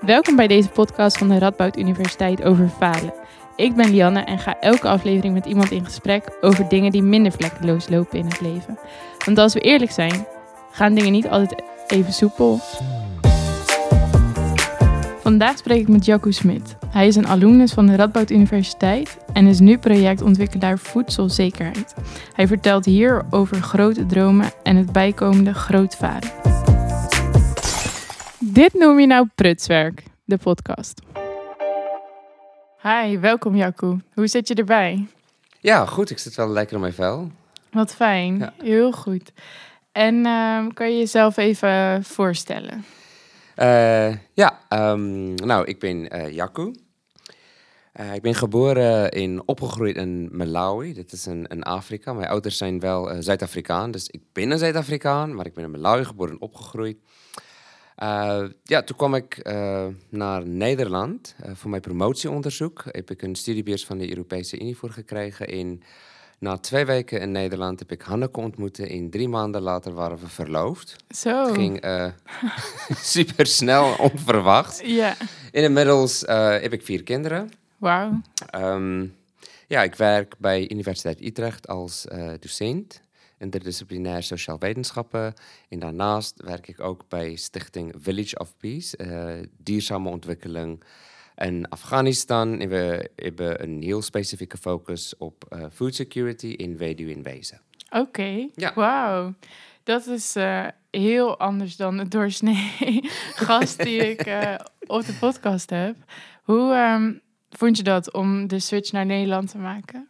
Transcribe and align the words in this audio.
Welkom 0.00 0.36
bij 0.36 0.46
deze 0.46 0.68
podcast 0.68 1.18
van 1.18 1.28
de 1.28 1.38
Radboud 1.38 1.76
Universiteit 1.76 2.42
over 2.42 2.68
falen. 2.68 3.12
Ik 3.56 3.74
ben 3.74 3.90
Lianne 3.90 4.20
en 4.20 4.38
ga 4.38 4.60
elke 4.60 4.88
aflevering 4.88 5.34
met 5.34 5.46
iemand 5.46 5.70
in 5.70 5.84
gesprek 5.84 6.36
over 6.40 6.68
dingen 6.68 6.92
die 6.92 7.02
minder 7.02 7.32
vlekkeloos 7.32 7.88
lopen 7.88 8.18
in 8.18 8.24
het 8.24 8.40
leven. 8.40 8.78
Want 9.24 9.38
als 9.38 9.54
we 9.54 9.60
eerlijk 9.60 9.90
zijn, 9.90 10.26
gaan 10.70 10.94
dingen 10.94 11.12
niet 11.12 11.28
altijd 11.28 11.62
even 11.86 12.12
soepel. 12.12 12.60
Vandaag 15.20 15.58
spreek 15.58 15.80
ik 15.80 15.88
met 15.88 16.04
Jacco 16.04 16.30
Smit. 16.30 16.76
Hij 16.86 17.06
is 17.06 17.16
een 17.16 17.28
alumnus 17.28 17.72
van 17.72 17.86
de 17.86 17.96
Radboud 17.96 18.30
Universiteit 18.30 19.18
en 19.32 19.46
is 19.46 19.60
nu 19.60 19.78
projectontwikkelaar 19.78 20.78
voedselzekerheid. 20.78 21.94
Hij 22.34 22.46
vertelt 22.46 22.84
hier 22.84 23.24
over 23.30 23.56
grote 23.56 24.06
dromen 24.06 24.50
en 24.62 24.76
het 24.76 24.92
bijkomende 24.92 25.54
grootvaren. 25.54 26.49
Dit 28.60 28.74
noem 28.74 29.00
je 29.00 29.06
nou 29.06 29.28
prutswerk, 29.34 30.02
de 30.24 30.36
podcast. 30.36 31.00
Hi, 32.82 33.18
welkom 33.18 33.56
Jacco. 33.56 33.98
Hoe 34.14 34.26
zit 34.26 34.48
je 34.48 34.54
erbij? 34.54 35.06
Ja, 35.60 35.86
goed. 35.86 36.10
Ik 36.10 36.18
zit 36.18 36.34
wel 36.34 36.48
lekker 36.48 36.74
in 36.74 36.80
mijn 36.80 36.92
vel. 36.92 37.30
Wat 37.72 37.94
fijn, 37.94 38.38
Ja. 38.38 38.52
heel 38.58 38.92
goed. 38.92 39.32
En 39.92 40.26
ehm, 40.26 40.68
kan 40.68 40.90
je 40.90 40.98
jezelf 40.98 41.36
even 41.36 42.04
voorstellen? 42.04 42.84
Eh, 43.54 44.14
ja, 44.32 44.58
ehm, 44.68 45.34
nou, 45.34 45.66
ik 45.66 45.78
ben. 45.78 46.08
Eh, 46.08 46.32
ik 48.14 48.22
ben 48.22 48.34
geboren 48.34 49.10
en 49.10 49.48
opgegroeid 49.48 49.96
in 49.96 50.28
Malawi. 50.32 50.92
Dit 50.92 51.12
is 51.12 51.26
in, 51.26 51.46
in 51.46 51.62
Afrika. 51.62 52.12
Mijn 52.12 52.28
ouders 52.28 52.56
zijn 52.56 52.80
wel 52.80 53.22
Zuid-Afrikaan, 53.22 53.90
dus 53.90 54.08
ik 54.08 54.22
ben 54.32 54.50
een 54.50 54.58
Zuid-Afrikaan, 54.58 55.34
maar 55.34 55.46
ik 55.46 55.54
ben 55.54 55.64
in 55.64 55.70
Malawi 55.70 56.04
geboren 56.04 56.32
en 56.32 56.40
opgegroeid. 56.40 56.98
Eh, 58.00 58.42
ja, 58.62 58.82
toen 58.82 58.96
kwam 58.96 59.14
ik 59.14 59.38
eh, 59.38 59.86
naar 60.08 60.46
Nederland 60.46 61.34
eh, 61.42 61.50
voor 61.54 61.70
mijn 61.70 61.82
promotieonderzoek. 61.82 62.84
Heb 62.86 63.10
ik 63.10 63.22
een 63.22 63.34
studiebeurs 63.34 63.86
van 63.86 63.98
de 63.98 64.08
Europese 64.08 64.60
Unie 64.60 64.76
voor 64.76 64.90
gekregen. 64.90 65.46
En 65.46 65.82
na 66.38 66.56
twee 66.56 66.84
weken 66.84 67.20
in 67.20 67.32
Nederland 67.32 67.78
heb 67.78 67.92
ik 67.92 68.02
Hanneke 68.02 68.40
ontmoet. 68.40 68.78
En 68.78 69.10
drie 69.10 69.28
maanden 69.28 69.62
later 69.62 69.92
waren 69.92 70.18
we 70.18 70.28
verloofd. 70.28 70.96
Zo. 71.08 71.46
Het 71.46 71.54
ging 71.54 71.84
super 73.16 73.46
snel, 73.46 73.94
onverwacht. 73.98 74.82
Ja, 74.84 75.16
En 75.52 75.62
inmiddels 75.62 76.20
heb 76.26 76.72
ik 76.72 76.82
vier 76.82 77.02
kinderen. 77.02 77.50
wauw. 77.76 78.20
Ehm, 78.50 79.06
ja, 79.66 79.82
ik 79.82 79.94
werk 79.94 80.34
bij 80.38 80.70
Universiteit 80.70 81.20
Utrecht 81.20 81.68
als 81.68 82.06
docent 82.38 83.00
interdisciplinair 83.40 84.22
sociaal 84.22 84.58
wetenschappen. 84.58 85.34
En 85.68 85.78
daarnaast 85.78 86.42
werk 86.44 86.68
ik 86.68 86.80
ook 86.80 87.04
bij 87.08 87.36
Stichting 87.36 87.94
Village 87.98 88.38
of 88.38 88.56
Peace, 88.56 88.96
eh 88.96 89.46
duurzame 89.58 90.08
ontwikkeling 90.10 90.82
in 91.36 91.68
Afghanistan. 91.68 92.58
En 92.60 92.68
we 92.68 93.10
hebben 93.16 93.62
een 93.62 93.82
heel 93.82 94.02
specifieke 94.02 94.56
focus 94.56 95.16
op 95.18 95.44
eh, 95.48 95.64
food 95.72 95.94
security 95.94 96.46
in 96.46 96.76
weduwe 96.76 97.12
en 97.14 97.22
wezen. 97.22 97.60
Oké, 97.90 98.48
Ja. 98.54 98.72
wauw. 98.74 99.34
Dat 99.82 100.06
is 100.06 100.36
eh, 100.36 100.66
heel 100.90 101.38
anders 101.38 101.76
dan 101.76 101.98
het 101.98 102.10
doorsnee 102.10 102.70
gast 103.46 103.82
die 103.82 104.10
ik 104.10 104.20
op 104.86 105.04
de 105.06 105.12
podcast 105.20 105.70
heb. 105.70 105.96
Hoe 106.42 106.72
ehm, 106.72 107.12
vond 107.50 107.76
je 107.76 107.82
dat 107.82 108.12
om 108.12 108.46
de 108.48 108.58
switch 108.58 108.92
naar 108.92 109.06
Nederland 109.06 109.50
te 109.50 109.58
maken? 109.58 110.08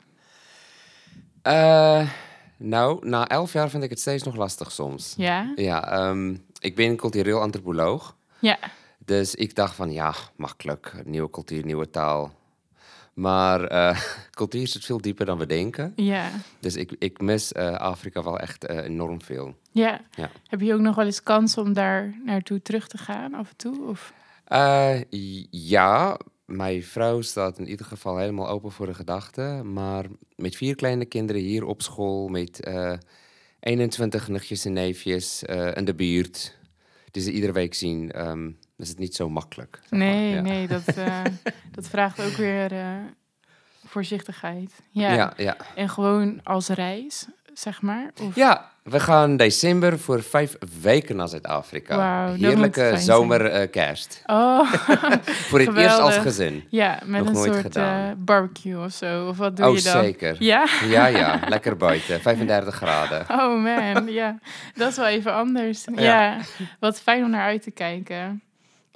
Nou, 2.63 3.09
na 3.09 3.29
elf 3.29 3.53
jaar 3.53 3.71
vind 3.71 3.83
ik 3.83 3.91
het 3.91 4.01
steeds 4.01 4.23
nog 4.23 4.37
lastig 4.37 4.73
soms. 4.73 5.15
Ja? 5.17 5.53
Ja, 5.57 5.91
ehm, 5.93 6.37
ik 6.59 6.77
ben 6.77 6.97
cultureel 6.97 7.41
antropoloog. 7.41 8.17
Ja, 8.39 8.59
Dus 9.05 9.35
ik 9.35 9.55
dacht 9.55 9.75
van 9.75 9.93
ja, 9.93 10.15
makkelijk. 10.37 10.95
Nieuwe 11.05 11.31
cultuur, 11.31 11.65
nieuwe 11.65 11.91
taal. 11.91 12.33
Maar 13.15 13.65
eh, 13.65 14.01
cultuur 14.31 14.67
zit 14.69 14.85
veel 14.85 15.01
dieper 15.01 15.27
dan 15.27 15.39
we 15.39 15.47
denken. 15.47 15.93
ja, 15.97 16.31
Dus 16.61 16.77
ik, 16.77 16.93
ik 16.99 17.21
mis 17.21 17.53
eh, 17.53 17.73
Afrika 17.73 18.23
wel 18.23 18.39
echt 18.39 18.65
eh, 18.67 18.77
enorm 18.85 19.23
veel. 19.23 19.55
ja. 19.73 20.01
Ja. 20.15 20.31
Heb 20.47 20.61
je 20.61 20.75
ook 20.75 20.81
nog 20.81 20.95
wel 20.95 21.05
eens 21.05 21.23
kans 21.23 21.57
om 21.59 21.73
daar 21.73 22.15
naartoe 22.25 22.63
terug 22.63 22.89
te 22.89 22.99
gaan 22.99 23.35
af 23.35 23.49
en 23.51 23.57
toe? 23.57 23.89
Of? 23.89 24.13
Ja, 25.51 26.19
mijn 26.51 26.83
vrouw 26.83 27.21
staat 27.21 27.59
in 27.59 27.69
ieder 27.69 27.87
geval 27.87 28.17
helemaal 28.19 28.49
open 28.49 28.71
voor 28.73 28.87
de 28.87 28.95
gedachte. 28.95 29.43
Maar 29.65 30.05
met 30.37 30.57
vier 30.57 30.75
kleine 30.75 31.05
kinderen 31.05 31.43
hier 31.43 31.65
op 31.65 31.83
school, 31.83 32.29
met 32.29 32.61
eh 32.61 32.93
21 33.61 34.29
nichtjes 34.29 34.65
en 34.65 34.73
neefjes 34.73 35.45
eh, 35.45 35.75
in 35.77 35.85
de 35.85 35.95
buurt, 35.95 36.59
die 37.11 37.23
ze 37.23 37.33
iedere 37.33 37.53
week 37.53 37.75
zien, 37.75 38.13
ehm, 38.13 38.51
is 38.77 38.89
het 38.89 38.99
niet 38.99 39.15
zo 39.15 39.29
makkelijk. 39.29 39.79
zeg 39.81 39.91
maar. 39.91 39.99
Nee, 39.99 40.35
Ja. 40.35 40.41
nee, 40.41 40.67
dat, 40.67 40.87
eh, 40.87 41.23
dat 41.77 41.89
vraagt 41.89 42.21
ook 42.21 42.33
weer 42.37 42.73
voorzichtigheid. 43.87 44.73
Ja. 44.91 45.13
Ja, 45.13 45.33
ja. 45.37 45.57
En 45.75 45.89
gewoon 45.89 46.41
als 46.45 46.69
reis, 46.69 47.27
zeg 47.55 47.83
maar. 47.83 48.11
Of... 48.23 48.35
Ja, 48.35 48.73
we 48.91 49.01
gaan 49.01 49.37
december 49.37 49.99
voor 49.99 50.23
vijf 50.23 50.57
weken 50.81 51.17
naar 51.17 51.29
Zuid-Afrika. 51.29 52.33
Heerlijke 52.33 52.93
zomerkerst. 52.97 54.23
Oh, 54.27 54.73
voor 55.49 55.61
het 55.61 55.77
eerst 55.77 55.99
als 55.99 56.17
gezin. 56.17 56.65
ja, 56.69 56.99
met 57.05 57.25
Nog 57.25 57.29
een 57.29 57.53
soort 57.53 57.77
eh, 57.77 58.11
barbecue 58.17 58.85
of 58.85 58.93
zo. 58.93 59.29
Of 59.29 59.37
wat 59.37 59.57
doe 59.57 59.67
oh, 59.67 59.77
je 59.77 59.83
dan? 59.83 60.03
zeker. 60.03 60.37
Ja? 60.39 60.67
Ja, 60.89 61.07
ja, 61.07 61.41
lekker 61.49 61.77
buiten. 61.77 62.21
35 62.21 62.75
graden. 62.75 63.27
Oh 63.29 63.63
man, 63.63 64.07
ja. 64.13 64.39
Dat 64.75 64.91
is 64.91 64.97
wel 64.97 65.07
even 65.07 65.35
anders. 65.35 65.85
Ja. 65.95 66.03
Ja. 66.03 66.39
wat 66.81 67.01
fijn 67.01 67.25
om 67.25 67.31
naar 67.31 67.45
uit 67.45 67.63
te 67.63 67.71
kijken. 67.71 68.43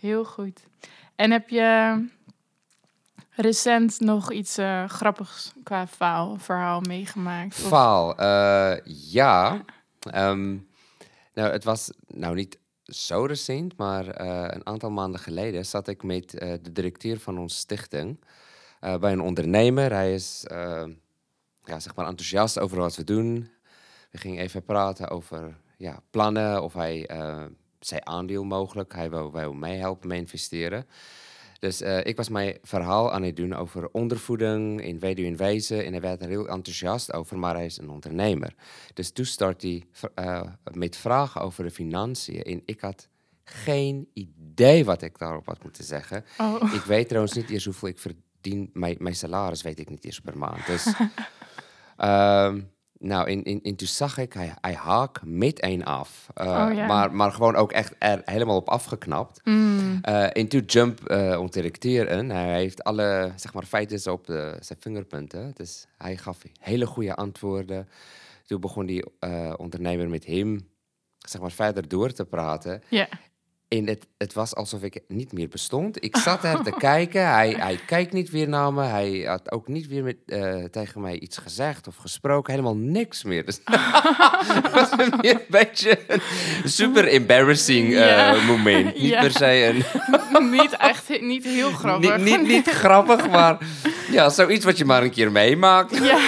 Heel 0.01 0.25
goed. 0.25 0.61
En 1.17 1.31
heb 1.31 1.49
je 1.49 1.99
recent 3.37 4.01
nog 4.01 4.33
iets 4.33 4.59
eh, 4.59 4.85
grappigs 4.89 5.53
qua 5.63 5.87
faal, 5.87 6.37
verhaal 6.39 6.81
meegemaakt? 6.81 7.55
Faal, 7.55 8.17
eh, 8.17 8.77
ja. 8.85 9.61
Ehm, 10.11 10.57
nou, 11.35 11.53
het 11.53 11.65
was 11.65 11.91
nou 12.07 12.35
niet 12.35 12.59
zo 12.85 13.25
recent, 13.25 13.77
maar 13.77 14.09
eh, 14.09 14.47
een 14.49 14.67
aantal 14.67 14.91
maanden 14.91 15.21
geleden 15.21 15.67
zat 15.67 15.89
ik 15.89 16.03
met 16.03 16.35
eh, 16.35 16.53
de 16.63 16.73
directeur 16.73 17.21
van 17.21 17.39
onze 17.39 17.57
stichting 17.57 18.21
eh, 18.81 18.97
bij 18.99 19.13
een 19.13 19.21
ondernemer. 19.21 19.93
Hij 19.93 20.15
is 20.15 20.45
ja, 21.67 21.81
zeg 21.81 21.95
maar 21.95 22.07
enthousiast 22.07 22.59
over 22.59 22.79
wat 22.79 22.97
we 22.97 23.05
doen. 23.05 23.51
We 24.11 24.19
gingen 24.19 24.43
even 24.43 24.65
praten 24.65 25.09
over 25.09 25.57
ja, 25.77 26.01
plannen, 26.11 26.63
of 26.63 26.73
hij 26.73 27.09
zijn 27.79 28.07
aandeel 28.07 28.45
mogelijk. 28.45 28.93
Hij 28.93 29.11
wou, 29.11 29.31
wou 29.31 29.57
meehelpen, 29.57 30.09
mee 30.09 30.19
investeren. 30.19 30.87
Dus 31.65 31.81
eh, 31.81 32.05
ik 32.05 32.17
was 32.17 32.29
mijn 32.29 32.59
verhaal 32.63 33.13
aan 33.13 33.23
het 33.23 33.37
doen 33.37 33.55
over 33.55 33.89
ondervoeding 33.93 34.83
in 34.83 34.99
weduwe 34.99 35.29
en 35.29 35.37
wezen. 35.37 35.85
En 35.85 35.93
hij 35.93 36.01
werd 36.01 36.23
er 36.23 36.29
heel 36.29 36.49
enthousiast 36.49 37.13
over, 37.13 37.39
maar 37.39 37.55
hij 37.55 37.65
is 37.65 37.79
een 37.79 37.91
ondernemer. 37.91 38.55
Dus 38.95 39.11
toen 39.11 39.25
start 39.25 39.63
hij 39.63 39.85
eh, 40.15 40.43
met 40.73 40.97
vragen 40.97 41.41
over 41.41 41.65
de 41.65 41.71
financiën. 41.71 42.43
En 42.43 42.63
ik 42.65 42.81
had 42.81 43.09
geen 43.45 44.09
idee 44.13 44.85
wat 44.85 45.03
ik 45.03 45.19
daarop 45.19 45.47
had 45.47 45.63
moeten 45.63 45.85
zeggen. 45.85 46.25
Oh, 46.39 46.73
Ik 46.75 46.83
weet 46.83 47.09
trouwens 47.09 47.35
niet 47.35 47.51
eens 47.51 47.65
hoeveel 47.65 47.89
ik 47.89 47.99
verdien. 47.99 48.71
Mijn, 48.73 48.97
mijn 48.99 49.15
salaris 49.15 49.63
weet 49.63 49.79
ik 49.81 49.91
niet 49.91 50.05
eens 50.05 50.21
per 50.21 50.39
maand. 50.39 50.67
Dus, 50.67 50.87
ehm, 51.97 52.61
nou, 52.99 53.29
en, 53.31 53.43
en, 53.43 53.61
en 53.63 53.77
toen 53.77 53.87
zag 53.89 54.19
ik, 54.19 54.33
hij, 54.33 54.55
hij 54.61 54.75
haak 54.75 55.25
meteen 55.25 55.85
af. 55.85 56.27
Eh, 56.35 56.47
Oh, 56.47 56.75
ja. 56.75 56.87
maar, 56.87 57.15
maar 57.15 57.33
gewoon 57.33 57.55
ook 57.57 57.73
echt 57.73 57.95
er 57.99 58.23
helemaal 58.25 58.57
op 58.57 58.69
afgeknapt. 58.69 59.41
mm, 59.45 59.99
Eh, 60.03 60.37
en 60.37 60.49
toen 60.49 60.61
jump 60.61 61.11
uh, 61.11 61.41
in. 62.19 62.31
Hij 62.31 62.55
heeft 62.55 62.85
alle 62.85 63.33
zeg 63.37 63.55
maar, 63.55 63.65
feiten 63.65 64.13
op 64.13 64.27
de, 64.27 64.57
zijn 64.61 64.79
vingerpunten. 64.81 65.53
Dus 65.55 65.87
hij 65.99 66.17
gaf 66.17 66.43
hele 66.61 66.87
goede 66.87 67.15
antwoorden. 67.15 67.89
Toen 68.47 68.61
begon 68.61 68.87
die 68.87 69.05
ondernemer 69.57 70.09
met 70.09 70.27
hem 70.27 70.69
zeg 71.19 71.41
maar, 71.41 71.53
verder 71.53 71.89
door 71.89 72.13
te 72.13 72.25
praten. 72.25 72.83
ja. 72.89 73.09
En 73.79 73.87
het, 73.87 74.07
het 74.19 74.33
was 74.33 74.55
alsof 74.55 74.83
ik 74.83 75.01
niet 75.09 75.33
meer 75.33 75.49
bestond. 75.49 76.05
Ik 76.05 76.17
zat 76.17 76.45
er 76.45 76.63
te 76.63 76.75
kijken. 76.79 77.29
Hij, 77.29 77.51
hij 77.59 77.79
kijkt 77.87 78.13
niet 78.13 78.31
weer 78.31 78.49
naar 78.49 78.73
me. 78.73 78.83
Hij 78.83 79.25
had 79.27 79.53
ook 79.53 79.69
niet 79.69 79.87
weer 79.87 80.03
met, 80.03 80.17
eh, 80.27 80.65
tegen 80.65 81.01
mij 81.01 81.19
iets 81.19 81.37
gezegd 81.37 81.87
of 81.87 81.97
gesproken. 81.97 82.53
Helemaal 82.53 82.77
niks 82.77 83.23
meer. 83.23 83.45
Dus 83.45 83.61
het 83.65 84.71
was 84.71 84.91
een, 84.97 85.41
beetje 85.49 85.99
een 86.09 86.71
super 86.71 87.09
embarrassing 87.09 87.95
eh, 87.95 88.47
moment. 88.47 88.99
Niet 88.99 89.19
per 89.19 89.31
se 89.31 89.65
een... 89.65 90.51
niet 90.51 90.77
echt, 90.77 91.21
niet 91.21 91.45
heel 91.45 91.71
grappig. 91.71 92.17
Niet, 92.17 92.25
niet, 92.25 92.47
niet 92.47 92.69
grappig, 92.85 93.31
maar 93.31 93.59
ja, 94.11 94.29
zoiets 94.29 94.65
wat 94.65 94.79
je 94.79 94.85
maar 94.85 95.03
een 95.03 95.11
keer 95.11 95.33
meemaakt. 95.33 95.99
Ja. 95.99 96.19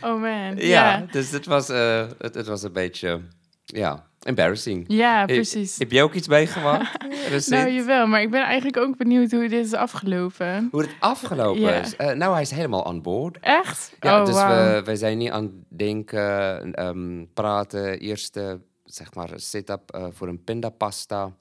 Oh 0.00 0.20
man. 0.20 0.56
Ja, 0.56 1.06
dus 1.10 1.30
het 1.30 1.46
was, 1.46 1.68
eh, 1.68 2.04
het, 2.18 2.34
het 2.34 2.46
was 2.46 2.62
een 2.62 2.72
beetje, 2.72 3.20
ja, 3.64 4.06
embarrassing. 4.26 4.84
ja 4.88 5.20
Eh, 5.20 5.34
precies. 5.34 5.78
Heb 5.78 5.90
je 5.92 6.02
ook 6.02 6.14
iets 6.14 6.28
meegemaakt? 6.28 6.94
Nou, 7.46 7.70
jawel, 7.70 8.06
maar 8.06 8.22
ik 8.22 8.30
ben 8.30 8.42
eigenlijk 8.42 8.76
ook 8.76 8.96
benieuwd 8.96 9.30
hoe 9.30 9.48
dit 9.48 9.66
is 9.66 9.72
afgelopen. 9.72 10.68
Hoe 10.70 10.80
het 10.82 10.90
afgelopen 11.00 11.60
Ja. 11.60 11.72
is? 11.74 11.96
Eh, 11.96 12.12
nou, 12.12 12.32
hij 12.32 12.42
is 12.42 12.50
helemaal 12.50 12.86
aan 12.86 13.02
boord. 13.02 13.38
Echt? 13.40 13.96
Ja, 14.00 14.20
oh, 14.20 14.26
dus 14.26 14.34
we, 14.34 14.82
we 14.84 14.96
zijn 14.96 15.18
niet 15.18 15.30
aan 15.30 15.42
het 15.42 15.78
denken, 15.78 16.72
ehm, 16.74 17.24
praten. 17.34 17.98
Eerste, 17.98 18.60
zeg 18.84 19.14
maar, 19.14 19.28
setup 19.34 19.90
eh, 19.90 20.06
voor 20.10 20.28
een 20.28 20.44
pindapasta. 20.44 21.32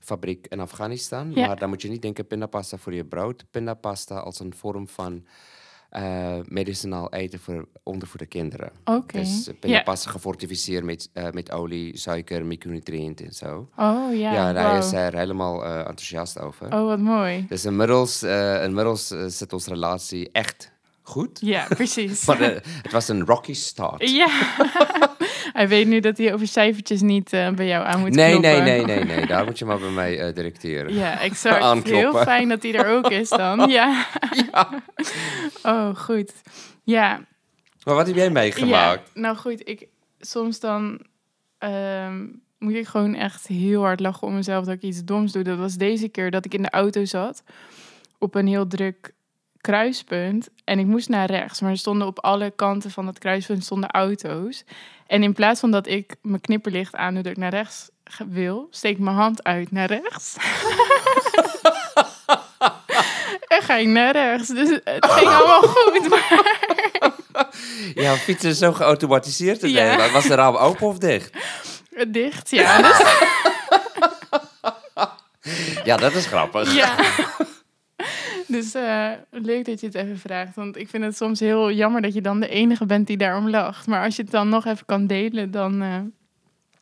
fabriek 0.00 0.46
in 0.48 0.60
Afghanistan. 0.60 1.32
Ja. 1.34 1.46
Maar 1.46 1.58
dan 1.58 1.68
moet 1.68 1.82
je 1.82 1.88
niet 1.88 2.02
denken 2.02 2.26
pindapasta 2.26 2.76
voor 2.76 2.94
je 2.94 3.04
brood. 3.04 3.44
Pindapasta 3.50 4.14
als 4.18 4.40
een 4.40 4.54
vorm 4.54 4.88
van 4.88 5.24
eh, 5.90 6.34
medicinaal 6.48 7.12
eten 7.12 7.38
voor 7.40 7.68
ondervoede 7.82 8.26
kinderen. 8.26 8.70
Oké. 8.84 9.18
Dus 9.18 9.38
eh, 9.38 9.44
Ja. 9.46 9.52
pindapasta 9.60 10.10
gefortificeerd 10.10 10.84
met, 10.84 11.10
eh, 11.12 11.30
met 11.30 11.52
olie, 11.52 11.96
suiker, 11.98 12.44
micronutriënten 12.46 13.26
en 13.26 13.32
zo. 13.32 13.68
Oh 13.76 14.14
ja, 14.14 14.32
Ja, 14.32 14.52
daar 14.52 14.78
is 14.78 14.90
hij 14.90 15.06
er 15.06 15.16
helemaal 15.16 15.64
eh, 15.64 15.78
enthousiast 15.78 16.38
over. 16.40 16.66
Oh, 16.74 16.84
wat 16.86 16.98
mooi. 16.98 17.46
Dus 17.48 17.64
inmiddels, 17.64 18.22
eh, 18.22 18.62
inmiddels 18.64 19.06
zit 19.26 19.52
onze 19.52 19.70
relatie 19.70 20.28
echt 20.32 20.70
goed. 21.02 21.38
Ja, 21.42 21.66
precies. 21.68 22.24
Maar 22.26 22.38
het 22.82 22.92
was 22.92 23.08
een 23.08 23.24
rocky 23.26 23.54
start. 23.54 24.10
Ja. 24.10 24.28
hij 25.60 25.68
weet 25.68 25.86
nu 25.86 26.00
dat 26.00 26.18
hij 26.18 26.32
over 26.32 26.46
cijfertjes 26.46 27.00
niet 27.00 27.32
eh, 27.32 27.50
bij 27.50 27.66
jou 27.66 27.86
aan 27.86 28.00
moet 28.00 28.10
Nee, 28.14 28.30
kloppen. 28.30 28.50
nee, 28.64 28.84
nee, 28.84 28.84
nee, 28.84 29.04
nee. 29.04 29.26
Daar 29.36 29.44
moet 29.44 29.58
je 29.58 29.64
maar 29.64 29.78
bij 29.78 29.90
mij 29.90 30.20
eh, 30.20 30.34
directeren. 30.34 30.94
Ja, 30.94 31.20
exact. 31.30 31.62
Aankloppen. 31.62 32.10
Heel 32.12 32.22
fijn 32.22 32.48
dat 32.48 32.62
hij 32.62 32.74
er 32.74 32.86
ook 32.86 33.10
is 33.10 33.28
dan. 33.28 33.70
Ja. 33.70 34.06
Oh, 35.62 35.96
goed. 35.96 36.32
Ja, 36.84 37.20
Maar 37.84 37.94
wat 37.94 38.06
heb 38.06 38.16
jij 38.16 38.30
meegemaakt? 38.30 39.10
Ja, 39.14 39.20
nou 39.20 39.36
goed, 39.36 39.68
ik, 39.68 39.86
soms 40.20 40.60
dan 40.60 41.00
ehm, 41.58 42.26
moet 42.58 42.74
ik 42.74 42.86
gewoon 42.86 43.14
echt 43.14 43.46
heel 43.46 43.82
hard 43.82 44.00
lachen 44.00 44.26
om 44.26 44.34
mezelf 44.34 44.64
dat 44.64 44.74
ik 44.74 44.82
iets 44.82 45.04
doms 45.04 45.32
doe. 45.32 45.42
Dat 45.42 45.58
was 45.58 45.74
deze 45.74 46.08
keer 46.08 46.30
dat 46.30 46.44
ik 46.44 46.54
in 46.54 46.62
de 46.62 46.70
auto 46.70 47.04
zat 47.04 47.42
op 48.18 48.34
een 48.34 48.46
heel 48.46 48.66
druk 48.66 49.14
kruispunt 49.66 50.48
en 50.64 50.78
ik 50.78 50.86
moest 50.86 51.08
naar 51.08 51.30
rechts, 51.30 51.60
maar 51.60 51.70
er 51.70 51.78
stonden 51.78 52.06
op 52.06 52.18
alle 52.18 52.50
kanten 52.50 52.90
van 52.90 53.06
dat 53.06 53.18
kruispunt 53.18 53.64
stonden 53.64 53.90
auto's. 53.90 54.64
En 55.06 55.22
in 55.22 55.32
plaats 55.32 55.60
van 55.60 55.70
dat 55.70 55.86
ik 55.86 56.14
mijn 56.22 56.40
knipperlicht 56.40 56.94
aandoe 56.94 57.22
dat 57.22 57.32
ik 57.32 57.38
naar 57.38 57.50
rechts 57.50 57.88
wil, 58.28 58.66
steek 58.70 58.92
ik 58.92 58.98
mijn 58.98 59.16
hand 59.16 59.44
uit 59.44 59.72
naar 59.72 59.86
rechts. 59.86 60.36
en 63.54 63.62
ga 63.62 63.74
ik 63.74 63.86
naar 63.86 64.12
rechts. 64.12 64.48
Dus 64.48 64.68
het 64.84 65.06
ging 65.06 65.28
allemaal 65.28 65.62
goed. 65.76 66.08
Maar 66.08 66.44
Ja, 67.94 68.16
fietsen 68.16 68.50
is 68.50 68.58
zo 68.58 68.72
geautomatiseerd 68.72 69.62
in 69.62 69.70
Ja. 69.70 70.10
Was 70.10 70.24
de 70.24 70.34
raam 70.34 70.56
open 70.56 70.86
of 70.86 70.98
dicht? 70.98 71.30
dicht, 72.08 72.50
ja. 72.50 72.82
Dus 72.82 73.04
Ja, 75.84 75.96
dat 75.96 76.12
is 76.12 76.26
grappig. 76.26 76.74
Ja. 76.74 76.94
Dus 78.48 78.74
eh, 78.74 79.10
leuk 79.30 79.64
dat 79.64 79.80
je 79.80 79.86
het 79.86 79.94
even 79.94 80.18
vraagt. 80.18 80.54
Want 80.54 80.76
ik 80.76 80.88
vind 80.88 81.04
het 81.04 81.16
soms 81.16 81.40
heel 81.40 81.72
jammer 81.72 82.02
dat 82.02 82.14
je 82.14 82.20
dan 82.20 82.40
de 82.40 82.48
enige 82.48 82.86
bent 82.86 83.06
die 83.06 83.16
daarom 83.16 83.48
lacht. 83.50 83.86
Maar 83.86 84.04
als 84.04 84.16
je 84.16 84.22
het 84.22 84.30
dan 84.30 84.48
nog 84.48 84.64
even 84.66 84.86
kan 84.86 85.06
delen, 85.06 85.50
dan 85.50 85.82
eh, 85.82 85.98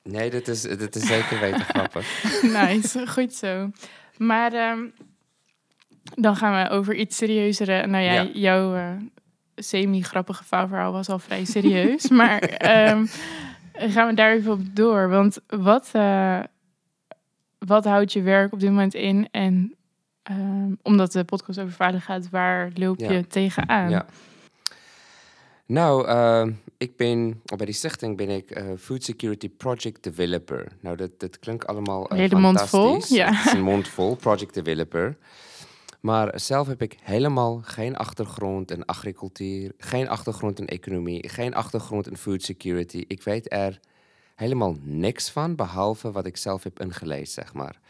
Nee, 0.03 0.31
dat 0.31 0.49
is, 0.49 0.63
dat 0.63 0.95
is 0.95 1.07
zeker 1.07 1.41
weten 1.41 1.61
grappig. 1.61 2.07
nice. 2.63 3.07
Goed 3.07 3.35
zo. 3.35 3.71
Maar 4.17 4.53
ehm, 4.53 4.79
dan 6.15 6.37
gaan 6.37 6.63
we 6.65 6.71
over 6.71 6.95
iets 6.95 7.17
serieuzere. 7.17 7.87
Nou 7.87 8.05
ja, 8.05 8.13
Ja. 8.13 8.29
jouw 8.33 8.75
eh, 8.75 8.91
semi-grappige 9.57 10.45
vouwverhaal 10.45 10.93
was 10.93 11.09
al 11.09 11.19
vrij 11.19 11.45
serieus. 11.45 12.09
maar 12.21 12.39
ehm, 12.41 13.07
gaan 13.73 14.07
we 14.09 14.15
daar 14.15 14.33
even 14.33 14.53
op 14.53 14.61
door. 14.73 15.09
Want 15.09 15.39
wat, 15.47 15.91
wat 17.59 17.85
houdt 17.85 18.13
je 18.13 18.23
werk 18.23 18.53
op 18.53 18.61
dit 18.61 18.69
moment 18.71 18.95
in? 18.95 19.29
En 19.31 19.75
ehm, 20.25 20.73
omdat 20.83 21.13
de 21.13 21.25
podcast 21.25 21.59
over 21.59 21.73
veilig 21.73 22.05
gaat, 22.05 22.31
waar 22.31 22.71
loop 22.75 22.99
Ja. 23.01 23.11
je 23.13 23.27
tegenaan? 23.27 23.91
Ja. 23.91 24.07
Nou, 25.67 26.07
eh, 26.07 26.47
ik 26.79 26.97
ben, 26.97 27.41
bij 27.57 27.67
die 27.67 27.75
stichting 27.75 28.17
ben 28.17 28.29
ik 28.29 28.51
eh, 28.51 28.65
Food 28.79 29.05
Security 29.05 29.49
Project 29.49 30.03
Developer. 30.03 30.73
Nou, 30.81 30.97
dat, 30.97 31.11
dat 31.21 31.39
klinkt 31.39 31.67
allemaal 31.67 32.09
eh, 32.11 32.19
Hele 32.19 32.39
mond 32.39 32.63
vol, 32.63 33.03
ja. 33.09 33.33
Het 33.33 33.47
is 33.47 33.53
een 33.53 33.63
mond 33.63 33.89
vol, 33.89 34.17
Project 34.17 34.55
Developer. 34.55 35.17
Maar 36.01 36.41
zelf 36.41 36.67
heb 36.67 36.83
ik 36.83 36.97
helemaal 37.03 37.61
geen 37.63 37.97
achtergrond 37.97 38.71
in 38.71 38.85
agricultuur, 38.85 39.73
geen 39.79 40.09
achtergrond 40.09 40.59
in 40.59 40.67
economie, 40.67 41.29
geen 41.29 41.55
achtergrond 41.55 42.09
in 42.11 42.17
food 42.17 42.43
security. 42.43 43.05
Ik 43.09 43.23
weet 43.23 43.53
er 43.53 43.81
helemaal 44.35 44.77
niks 44.83 45.31
van, 45.31 45.55
behalve 45.55 46.11
wat 46.13 46.27
ik 46.27 46.37
zelf 46.37 46.63
heb 46.63 46.81
ingelezen, 46.81 47.27
zeg 47.27 47.55
maar. 47.55 47.81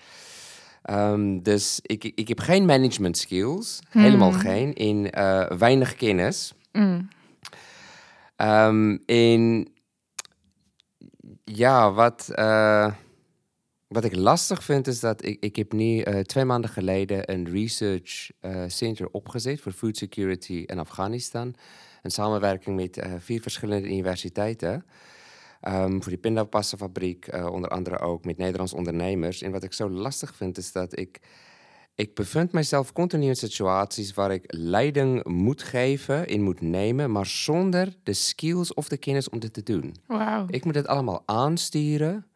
Ehm, 0.85 1.39
dus 1.43 1.79
ik, 1.83 2.05
ik 2.05 2.29
heb 2.29 2.41
geen 2.41 2.65
management 2.65 3.19
skills, 3.19 3.81
helemaal 3.89 4.31
Hmm. 4.31 4.41
geen, 4.41 4.75
in 4.75 5.11
eh, 5.11 5.51
weinig 5.59 5.95
kennis. 5.95 6.53
Mm. 6.73 7.09
Ehm 8.37 8.97
in 9.07 9.69
ja, 11.45 11.93
wat, 11.93 12.29
eh, 12.29 12.93
wat 13.89 14.05
ik 14.05 14.17
lastig 14.17 14.65
vind 14.65 14.87
is 14.87 15.01
dat 15.01 15.25
ik, 15.25 15.37
ik 15.41 15.57
heb 15.57 15.73
nu 15.73 16.01
eh, 16.01 16.21
twee 16.21 16.45
maanden 16.45 16.71
geleden 16.71 17.33
een 17.33 17.49
research 17.51 18.31
center 18.67 19.09
opgezet 19.11 19.61
voor 19.61 19.73
food 19.73 19.97
security 19.97 20.63
in 20.67 20.79
Afghanistan. 20.79 21.55
In 22.03 22.11
samenwerking 22.11 22.77
met 22.77 23.07
vier 23.19 23.41
verschillende 23.43 23.89
universiteiten. 23.89 24.85
Ehm, 25.65 25.93
voor 26.01 26.09
die 26.09 26.17
pindapassenfabriek, 26.19 27.27
eh 27.27 27.47
onder 27.47 27.71
andere 27.71 27.99
ook 27.99 28.25
met 28.25 28.37
Nederlandse 28.37 28.77
ondernemers. 28.77 29.43
En 29.43 29.51
wat 29.53 29.63
ik 29.63 29.73
zo 29.73 29.91
lastig 29.91 30.35
vind 30.35 30.59
is 30.59 30.73
dat 30.73 30.99
ik 30.99 31.21
ik 31.97 32.15
bevind 32.15 32.53
mezelf 32.53 32.93
continu 32.93 33.27
in 33.27 33.37
situaties 33.37 34.15
waar 34.15 34.33
ik 34.33 34.45
leiding 34.47 35.25
moet 35.25 35.63
geven, 35.63 36.27
in 36.27 36.43
moet 36.43 36.61
nemen, 36.61 37.11
maar 37.13 37.27
zonder 37.27 37.95
de 38.03 38.13
skills 38.13 38.75
of 38.75 38.89
de 38.89 38.97
kennis 38.97 39.29
om 39.29 39.39
dit 39.39 39.53
te 39.53 39.63
doen. 39.63 39.95
Wauw. 40.07 40.45
Ik 40.49 40.65
moet 40.65 40.75
het 40.75 40.87
allemaal 40.87 41.23
aansturen. 41.27 42.27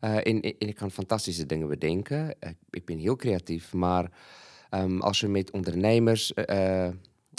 en, 0.00 0.22
en- 0.22 0.40
en 0.58 0.68
ik 0.68 0.74
kan 0.74 0.90
fantastische 0.90 1.46
dingen 1.46 1.68
bedenken. 1.68 2.28
Ik, 2.40 2.54
ik 2.70 2.84
ben 2.84 2.98
heel 2.98 3.16
creatief, 3.16 3.72
maar 3.72 4.10
ehm, 4.70 5.00
als 5.00 5.20
we 5.20 5.28
met 5.28 5.50
ondernemers 5.50 6.34
eh, 6.34 6.88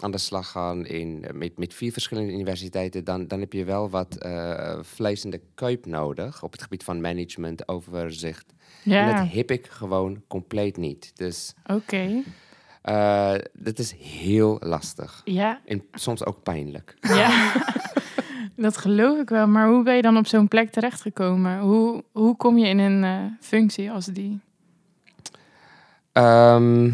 aan 0.04 0.12
de 0.12 0.18
slag 0.18 0.52
gaan, 0.52 0.86
in, 0.86 1.26
met, 1.34 1.58
met 1.58 1.74
vier 1.74 1.92
verschillende 1.92 2.32
universiteiten, 2.34 3.04
dan, 3.04 3.28
dan 3.28 3.40
heb 3.40 3.54
je 3.54 3.64
wel 3.64 3.90
wat 3.90 4.16
eh, 4.16 4.78
vlees 4.82 5.24
in 5.24 5.30
de 5.30 5.42
kuip 5.56 5.86
nodig 5.86 6.44
op 6.44 6.52
het 6.52 6.62
gebied 6.62 6.84
van 6.84 7.02
management, 7.02 7.68
overzicht. 7.68 8.54
En 8.86 8.92
Ja, 8.92 9.14
dat 9.22 9.32
heb 9.32 9.52
ik 9.52 9.68
gewoon 9.68 10.22
compleet 10.28 10.78
niet. 10.78 11.12
Dus 11.16 11.54
oké. 11.66 12.24
eh 12.82 13.34
dat 13.54 13.80
is 13.80 13.92
heel 14.00 14.58
lastig. 14.60 15.22
Ja, 15.26 15.62
En 15.66 15.84
soms 15.94 16.26
ook 16.26 16.44
pijnlijk. 16.44 16.96
ja. 17.02 17.54
dat 18.56 18.78
geloof 18.78 19.20
ik 19.20 19.30
wel. 19.30 19.48
Maar 19.48 19.68
hoe 19.70 19.84
ben 19.84 19.96
je 19.96 20.02
dan 20.02 20.18
op 20.18 20.28
zo'n 20.28 20.48
plek 20.48 20.70
terechtgekomen? 20.70 21.60
Hoe, 21.60 22.04
hoe 22.12 22.36
kom 22.36 22.58
je 22.58 22.68
in 22.68 22.80
een 22.80 23.04
eh, 23.04 23.32
functie 23.40 23.92
als 23.92 24.06
die? 24.06 24.40
Ehm 26.12 26.92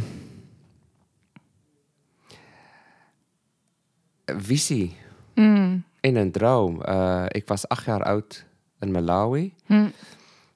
visie 4.26 4.96
Mm. 5.36 5.84
in 6.00 6.16
een 6.16 6.32
droom. 6.32 6.82
Eh, 6.82 7.26
ik 7.28 7.48
was 7.48 7.68
acht 7.68 7.86
jaar 7.86 8.04
oud 8.04 8.46
in 8.80 8.92
Malawi. 8.92 9.54
Hm. 9.66 9.88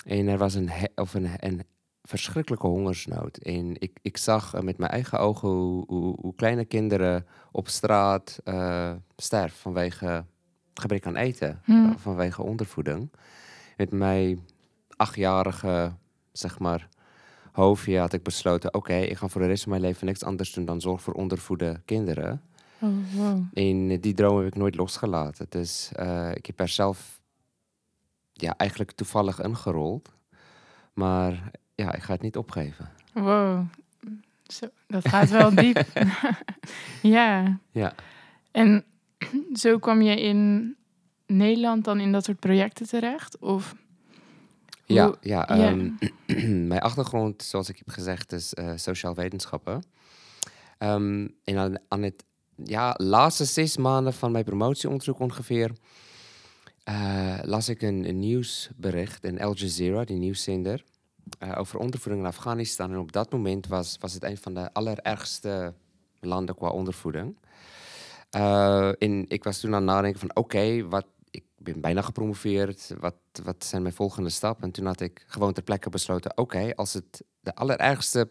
En 0.05 0.27
er 0.27 0.38
was 0.38 0.53
een, 0.53 0.69
of 0.95 1.13
een, 1.13 1.29
een 1.39 1.63
verschrikkelijke 2.03 2.67
hongersnood. 2.67 3.38
En 3.38 3.74
ik, 3.79 4.00
ik 4.01 4.17
zag 4.17 4.53
eh, 4.53 4.62
met 4.62 4.77
mijn 4.77 4.91
eigen 4.91 5.19
ogen 5.19 5.50
hoe, 5.50 5.83
hoe, 5.88 6.15
hoe 6.21 6.36
kleine 6.36 6.65
kinderen 6.65 7.25
op 7.51 7.67
straat 7.67 8.39
eh 8.43 8.91
sterven 9.15 9.57
vanwege 9.57 10.25
gebrek 10.74 11.05
aan 11.05 11.15
eten. 11.15 11.62
Eh, 11.65 11.89
vanwege 11.95 12.43
ondervoeding. 12.43 13.12
Met 13.77 13.91
mijn 13.91 14.45
achtjarige, 14.95 15.91
zeg 16.31 16.59
maar, 16.59 16.89
hoofdje 17.51 18.00
had 18.00 18.13
ik 18.13 18.24
besloten... 18.24 18.74
oké, 18.74 18.95
ik 18.95 19.17
ga 19.17 19.27
voor 19.27 19.41
de 19.41 19.47
rest 19.47 19.63
van 19.63 19.71
mijn 19.71 19.83
leven 19.83 20.05
niks 20.05 20.24
anders 20.24 20.53
doen 20.53 20.65
dan 20.65 20.81
zorg 20.81 21.01
voor 21.01 21.13
ondervoede 21.13 21.81
kinderen. 21.86 22.41
Oh, 22.79 23.13
wow. 23.13 23.43
En 23.53 23.89
eh, 23.91 24.01
die 24.01 24.13
droom 24.13 24.38
heb 24.38 24.48
ik 24.48 24.55
nooit 24.55 24.75
losgelaten. 24.75 25.46
Dus 25.50 25.91
eh, 25.93 26.31
ik 26.34 26.46
heb 26.46 26.60
er 26.60 26.67
zelf 26.67 27.22
ja, 28.34 28.57
eigenlijk 28.57 28.91
toevallig 28.91 29.41
ingerold. 29.41 30.10
Maar 30.93 31.51
ja, 31.75 31.93
ik 31.93 32.01
ga 32.03 32.13
het 32.13 32.22
niet 32.22 32.38
opgeven. 32.38 32.89
Wow. 33.13 33.65
Zo, 34.48 34.67
dat 34.88 35.07
gaat 35.07 35.29
wel 35.29 35.55
diep. 35.55 35.86
ja. 37.01 37.60
Ja. 37.72 37.93
En 38.51 38.84
zo 39.53 39.77
kwam 39.79 40.01
je 40.01 40.22
in 40.22 40.75
Nederland 41.25 41.84
dan 41.84 42.00
in 42.00 42.12
dat 42.12 42.24
soort 42.25 42.39
projecten 42.39 42.88
terecht? 42.88 43.38
Of 43.39 43.75
Ja, 44.86 45.05
Hoe- 45.05 45.17
ja, 45.22 45.46
ja. 45.55 45.55
ehm, 45.55 45.89
mijn 46.67 46.81
achtergrond, 46.81 47.43
zoals 47.43 47.69
ik 47.69 47.77
heb 47.77 47.89
gezegd, 47.89 48.31
is 48.31 48.53
eh, 48.53 48.72
sociaal 48.75 49.15
wetenschappen. 49.15 49.84
Ehm, 50.77 51.27
en 51.43 51.57
aan, 51.57 51.75
aan 51.88 52.01
het 52.01 52.24
ja, 52.63 52.93
laatste 52.97 53.45
zes 53.45 53.77
maanden 53.77 54.13
van 54.13 54.31
mijn 54.31 54.43
promotieonderzoek 54.43 55.19
ongeveer... 55.19 55.71
eh, 56.83 57.37
las 57.41 57.69
ik 57.69 57.81
een, 57.81 58.19
nieuwsbericht 58.19 59.23
in 59.23 59.41
Al 59.41 59.55
Jazeera, 59.55 60.03
die 60.03 60.17
nieuwszender... 60.17 60.83
eh, 61.39 61.55
over 61.57 61.79
ondervoeding 61.79 62.23
in 62.23 62.29
Afghanistan. 62.31 62.91
En 62.91 62.97
op 62.97 63.11
dat 63.11 63.31
moment 63.31 63.67
was, 63.67 63.97
was 63.99 64.13
het 64.13 64.23
een 64.23 64.37
van 64.37 64.53
de 64.53 64.73
allerergste 64.73 65.73
landen 66.19 66.55
qua 66.55 66.69
ondervoeding. 66.69 67.37
Eh, 68.29 69.01
en 69.01 69.25
ik 69.27 69.43
was 69.43 69.59
toen 69.59 69.73
aan 69.73 69.81
het 69.81 69.91
nadenken 69.91 70.19
van... 70.19 70.35
oké, 70.35 70.87
wat 70.87 71.05
ik 71.29 71.43
ben 71.57 71.81
bijna 71.81 72.01
gepromoveerd. 72.01 72.93
Wat, 72.99 73.15
wat 73.43 73.65
zijn 73.65 73.81
mijn 73.81 73.93
volgende 73.93 74.29
stappen? 74.29 74.63
En 74.63 74.71
toen 74.71 74.85
had 74.85 75.01
ik 75.01 75.23
gewoon 75.27 75.53
ter 75.53 75.63
plekke 75.63 75.89
besloten: 75.89 76.37
oké, 76.37 76.75
als 76.75 76.93
het 76.93 77.23
de 77.39 77.55
allerergste, 77.55 78.29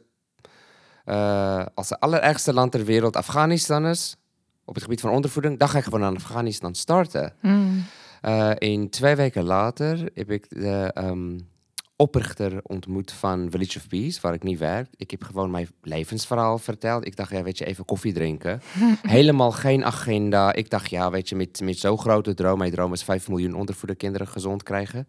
uh, 1.06 1.64
als 1.74 1.88
het 1.88 2.00
allerergste 2.00 2.52
land 2.52 2.72
ter 2.72 2.84
wereld 2.84 3.16
Afghanistan 3.16 3.86
is, 3.86 4.16
op 4.64 4.74
het 4.74 4.82
gebied 4.82 5.00
van 5.00 5.10
ondervoeding, 5.10 5.58
dan 5.58 5.68
ga 5.68 5.78
ik 5.78 5.84
gewoon 5.84 6.04
aan 6.04 6.16
Afghanistan 6.16 6.74
starten. 6.74 7.32
Mm. 7.40 7.84
Uh, 8.22 8.50
in 8.58 8.90
twee 8.90 9.14
weken 9.14 9.44
later 9.44 10.10
heb 10.14 10.30
ik 10.30 10.46
de 10.48 10.94
um, 10.94 11.48
oprichter 11.96 12.60
ontmoet 12.62 13.12
van 13.12 13.50
Village 13.50 13.78
of 13.78 13.88
Peace, 13.88 14.20
waar 14.20 14.34
ik 14.34 14.42
niet 14.42 14.58
werk. 14.58 14.88
Ik 14.96 15.10
heb 15.10 15.22
gewoon 15.22 15.50
mijn 15.50 15.68
levensverhaal 15.82 16.58
verteld. 16.58 17.06
Ik 17.06 17.16
dacht, 17.16 17.30
ja, 17.30 17.42
weet 17.42 17.58
je, 17.58 17.64
even 17.64 17.84
koffie 17.84 18.12
drinken. 18.12 18.60
Helemaal 19.02 19.52
geen 19.52 19.84
agenda. 19.84 20.52
Ik 20.52 20.70
dacht, 20.70 20.90
ja, 20.90 21.10
weet 21.10 21.28
je, 21.28 21.36
met, 21.36 21.60
met 21.60 21.78
zo'n 21.78 21.98
grote 21.98 22.34
droom. 22.34 22.58
Mijn 22.58 22.70
droom 22.70 22.92
is 22.92 23.02
5 23.02 23.28
miljoen 23.28 23.54
ondervoede 23.54 23.94
kinderen 23.94 24.28
gezond 24.28 24.62
krijgen. 24.62 25.08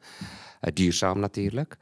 Uh, 0.61 0.71
duurzaam 0.73 1.19
natuurlijk. 1.19 1.77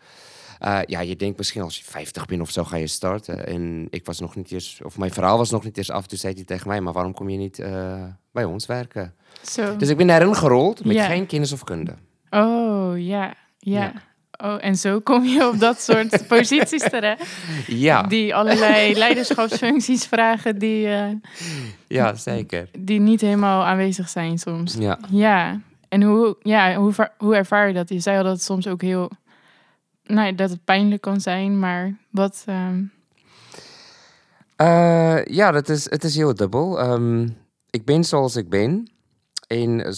Uh, 0.64 0.80
ja, 0.86 1.00
je 1.00 1.16
denkt 1.16 1.38
misschien 1.38 1.62
als 1.62 1.78
je 1.78 1.84
50 1.84 2.26
bent 2.26 2.42
of 2.42 2.52
zo 2.52 2.64
ga 2.64 2.76
je 2.76 2.88
starten. 2.88 3.48
En 3.48 3.88
ik 3.90 4.06
was 4.06 4.20
nog 4.20 4.36
niet 4.36 4.52
eens, 4.52 4.80
of 4.84 4.98
mijn 4.98 5.14
verhaal 5.14 5.38
was 5.38 5.52
nog 5.52 5.64
niet 5.64 5.78
eens 5.78 5.92
af. 5.92 6.08
Toen 6.08 6.18
zei 6.18 6.34
hij 6.34 6.44
tegen 6.44 6.68
mij, 6.68 6.82
maar 6.82 6.94
waarom 6.94 7.14
kom 7.14 7.30
je 7.30 7.38
niet 7.38 7.60
uh, 7.60 8.04
bij 8.32 8.44
ons 8.44 8.66
werken? 8.66 9.14
Dus 9.78 9.90
ik 9.90 9.98
ben 9.98 10.08
daarin 10.08 10.36
gerold 10.36 10.86
met 10.86 11.00
geen 11.00 11.26
kennis 11.26 11.52
of 11.52 11.64
kunde. 11.64 11.94
Oh, 12.30 12.94
ja, 12.96 13.34
ja. 13.58 13.94
Oh, 14.44 14.58
en 14.60 14.76
zo 14.76 15.00
kom 15.00 15.24
je 15.24 15.48
op 15.48 15.60
dat 15.60 15.82
soort 15.82 16.24
posities 16.28 16.82
terecht. 16.90 17.28
Ja, 17.68 18.02
Die 18.02 18.36
allerlei 18.36 18.94
leiderschapsfuncties 19.04 20.06
vragen 20.06 20.60
die, 20.60 20.88
eh, 20.88 21.08
ja 21.88 22.16
zeker. 22.16 22.70
die 22.80 23.00
niet 23.00 23.22
helemaal 23.22 23.64
aanwezig 23.64 24.10
zijn 24.10 24.38
soms. 24.38 24.76
Ja. 24.80 25.00
Ja, 25.10 25.60
en 25.90 26.02
hoe, 26.04 26.38
ja, 26.42 26.76
hoe, 26.76 26.94
hoe 27.18 27.36
ervaar 27.36 27.68
je 27.68 27.74
dat? 27.74 27.90
Je 27.90 28.00
zei 28.00 28.18
al 28.18 28.24
dat 28.24 28.34
het 28.34 28.44
soms 28.44 28.68
ook 28.68 28.82
heel... 28.82 29.12
Nou, 30.06 30.36
dat 30.36 30.50
het 30.50 30.64
pijnlijk 30.64 31.02
kan 31.02 31.22
zijn, 31.22 31.60
maar 31.60 31.98
wat... 32.10 32.44
ehm, 32.46 32.84
Eh, 34.56 35.26
ja, 35.26 35.52
dat 35.52 35.70
is, 35.70 35.90
het 35.90 36.04
is 36.04 36.16
heel 36.16 36.36
dubbel. 36.36 36.80
Ehm, 36.80 37.28
ik 37.70 37.86
ben 37.86 38.04
zoals 38.04 38.36
ik 38.36 38.50
ben. 38.50 38.92
En 39.48 39.96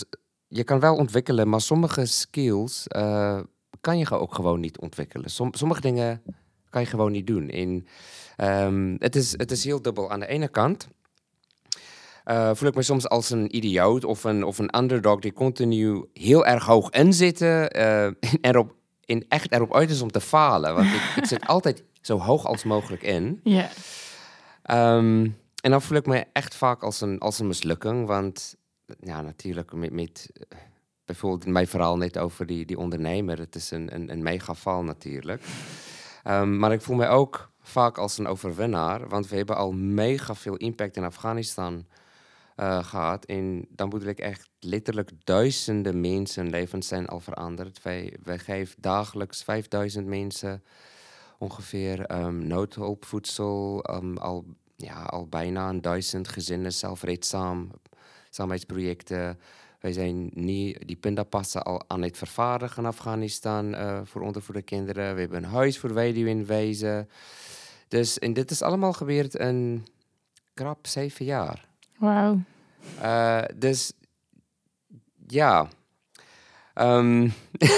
je 0.47 0.63
kan 0.63 0.79
wel 0.79 0.95
ontwikkelen, 0.95 1.49
maar 1.49 1.61
sommige 1.61 2.05
skills 2.05 2.87
eh, 2.87 3.39
kan 3.81 3.97
je 3.97 4.09
ook 4.09 4.33
gewoon 4.33 4.59
niet 4.59 4.79
ontwikkelen. 4.79 5.29
Som, 5.29 5.53
sommige 5.53 5.81
dingen 5.81 6.21
kan 6.69 6.81
je 6.81 6.87
gewoon 6.87 7.11
niet 7.11 7.27
doen. 7.27 7.49
En 7.49 7.87
ehm, 8.35 8.95
het, 8.99 9.15
is, 9.15 9.31
het 9.37 9.51
is 9.51 9.63
heel 9.63 9.81
dubbel. 9.81 10.11
Aan 10.11 10.19
de 10.19 10.27
ene 10.27 10.47
kant 10.47 10.87
eh, 12.23 12.51
voel 12.53 12.69
ik 12.69 12.75
me 12.75 12.81
soms 12.81 13.09
als 13.09 13.29
een 13.29 13.55
idioot 13.55 14.03
of 14.03 14.23
een, 14.23 14.43
of 14.43 14.57
een 14.57 14.77
underdog 14.77 15.19
die 15.19 15.33
continu 15.33 16.05
heel 16.13 16.45
erg 16.45 16.65
hoog 16.65 16.89
inzitten 16.89 17.69
eh, 17.71 18.05
en 18.05 18.15
erop, 18.41 18.75
en 19.07 19.25
echt 19.27 19.51
erop 19.51 19.75
uit 19.75 19.89
is 19.89 20.01
om 20.01 20.11
te 20.11 20.21
falen. 20.21 20.75
Want 20.75 20.87
ik, 20.87 21.01
ik 21.15 21.25
zit 21.25 21.47
altijd 21.55 21.83
zo 22.01 22.19
hoog 22.19 22.45
als 22.45 22.63
mogelijk 22.63 23.03
in. 23.03 23.39
ja, 23.43 23.69
Ehm, 24.67 25.29
en 25.61 25.71
dan 25.71 25.81
voel 25.81 25.97
ik 25.97 26.05
me 26.05 26.25
echt 26.33 26.55
vaak 26.55 26.83
als 26.83 27.01
een, 27.01 27.19
als 27.19 27.39
een 27.39 27.47
mislukking. 27.47 28.07
Want 28.07 28.55
ja, 28.99 29.21
natuurlijk, 29.21 29.73
met, 29.73 29.91
met 29.91 30.31
bijvoorbeeld 31.05 31.45
mijn 31.45 31.67
verhaal 31.67 31.97
net 31.97 32.17
over 32.17 32.45
die, 32.45 32.65
die 32.65 32.77
ondernemer. 32.77 33.39
Het 33.39 33.55
is 33.55 33.71
een, 33.71 33.95
een, 33.95 34.11
een 34.11 34.23
megaval 34.23 34.83
natuurlijk. 34.83 35.43
Ehm, 36.23 36.57
maar 36.57 36.71
ik 36.71 36.81
voel 36.81 36.95
me 36.95 37.07
ook 37.07 37.51
vaak 37.61 37.97
als 37.97 38.17
een 38.17 38.27
overwinnaar. 38.27 39.07
Want 39.07 39.27
we 39.27 39.35
hebben 39.35 39.55
al 39.55 39.71
mega 39.71 40.35
veel 40.35 40.55
impact 40.55 40.97
in 40.97 41.03
Afghanistan 41.03 41.85
eh, 42.57 42.83
gehad. 42.83 43.25
En 43.25 43.65
dan 43.69 43.89
bedoel 43.89 44.07
ik 44.07 44.19
echt 44.19 44.49
letterlijk 44.59 45.11
duizenden 45.23 46.01
mensen 46.01 46.49
levens 46.49 46.87
zijn 46.87 47.07
al 47.07 47.19
veranderd. 47.19 47.81
Wij, 47.81 48.13
wij 48.23 48.37
geven 48.37 48.75
dagelijks 48.81 49.43
5000 49.43 50.07
mensen 50.07 50.63
ongeveer 51.37 52.05
ehm 52.05 52.47
noodhulpvoedsel. 52.47 53.83
ehm, 53.83 54.17
al, 54.17 54.45
ja, 54.75 55.03
al 55.03 55.27
bijna 55.27 55.69
een 55.69 55.81
duizend 55.81 56.27
gezinnen 56.27 56.73
zelfredzaam. 56.73 57.71
Samenheidsprojecten. 58.29 59.39
Wij 59.79 59.93
zijn 59.93 60.29
niet 60.33 60.87
die 60.87 60.95
pindapassen 60.95 61.63
al 61.63 61.83
aan 61.87 62.01
het 62.01 62.17
vervaardigen 62.17 62.83
in 62.83 62.89
Afghanistan 62.89 63.75
eh, 63.75 64.01
voor 64.03 64.21
ondervoede 64.21 64.61
kinderen. 64.61 65.13
We 65.13 65.19
hebben 65.19 65.43
een 65.43 65.49
huis 65.49 65.79
voor 65.79 65.93
weduwen 65.93 66.31
in 66.31 66.45
wezen. 66.45 67.09
Dus 67.87 68.19
en 68.19 68.33
dit 68.33 68.51
is 68.51 68.61
allemaal 68.61 68.93
gebeurd 68.93 69.35
in 69.35 69.87
krap 70.53 70.87
zeven 70.87 71.25
jaar. 71.25 71.66
Wauw. 71.97 72.39
Eh, 73.01 73.43
dus 73.55 73.91
ja. 75.27 75.67
Ehm, 76.73 77.29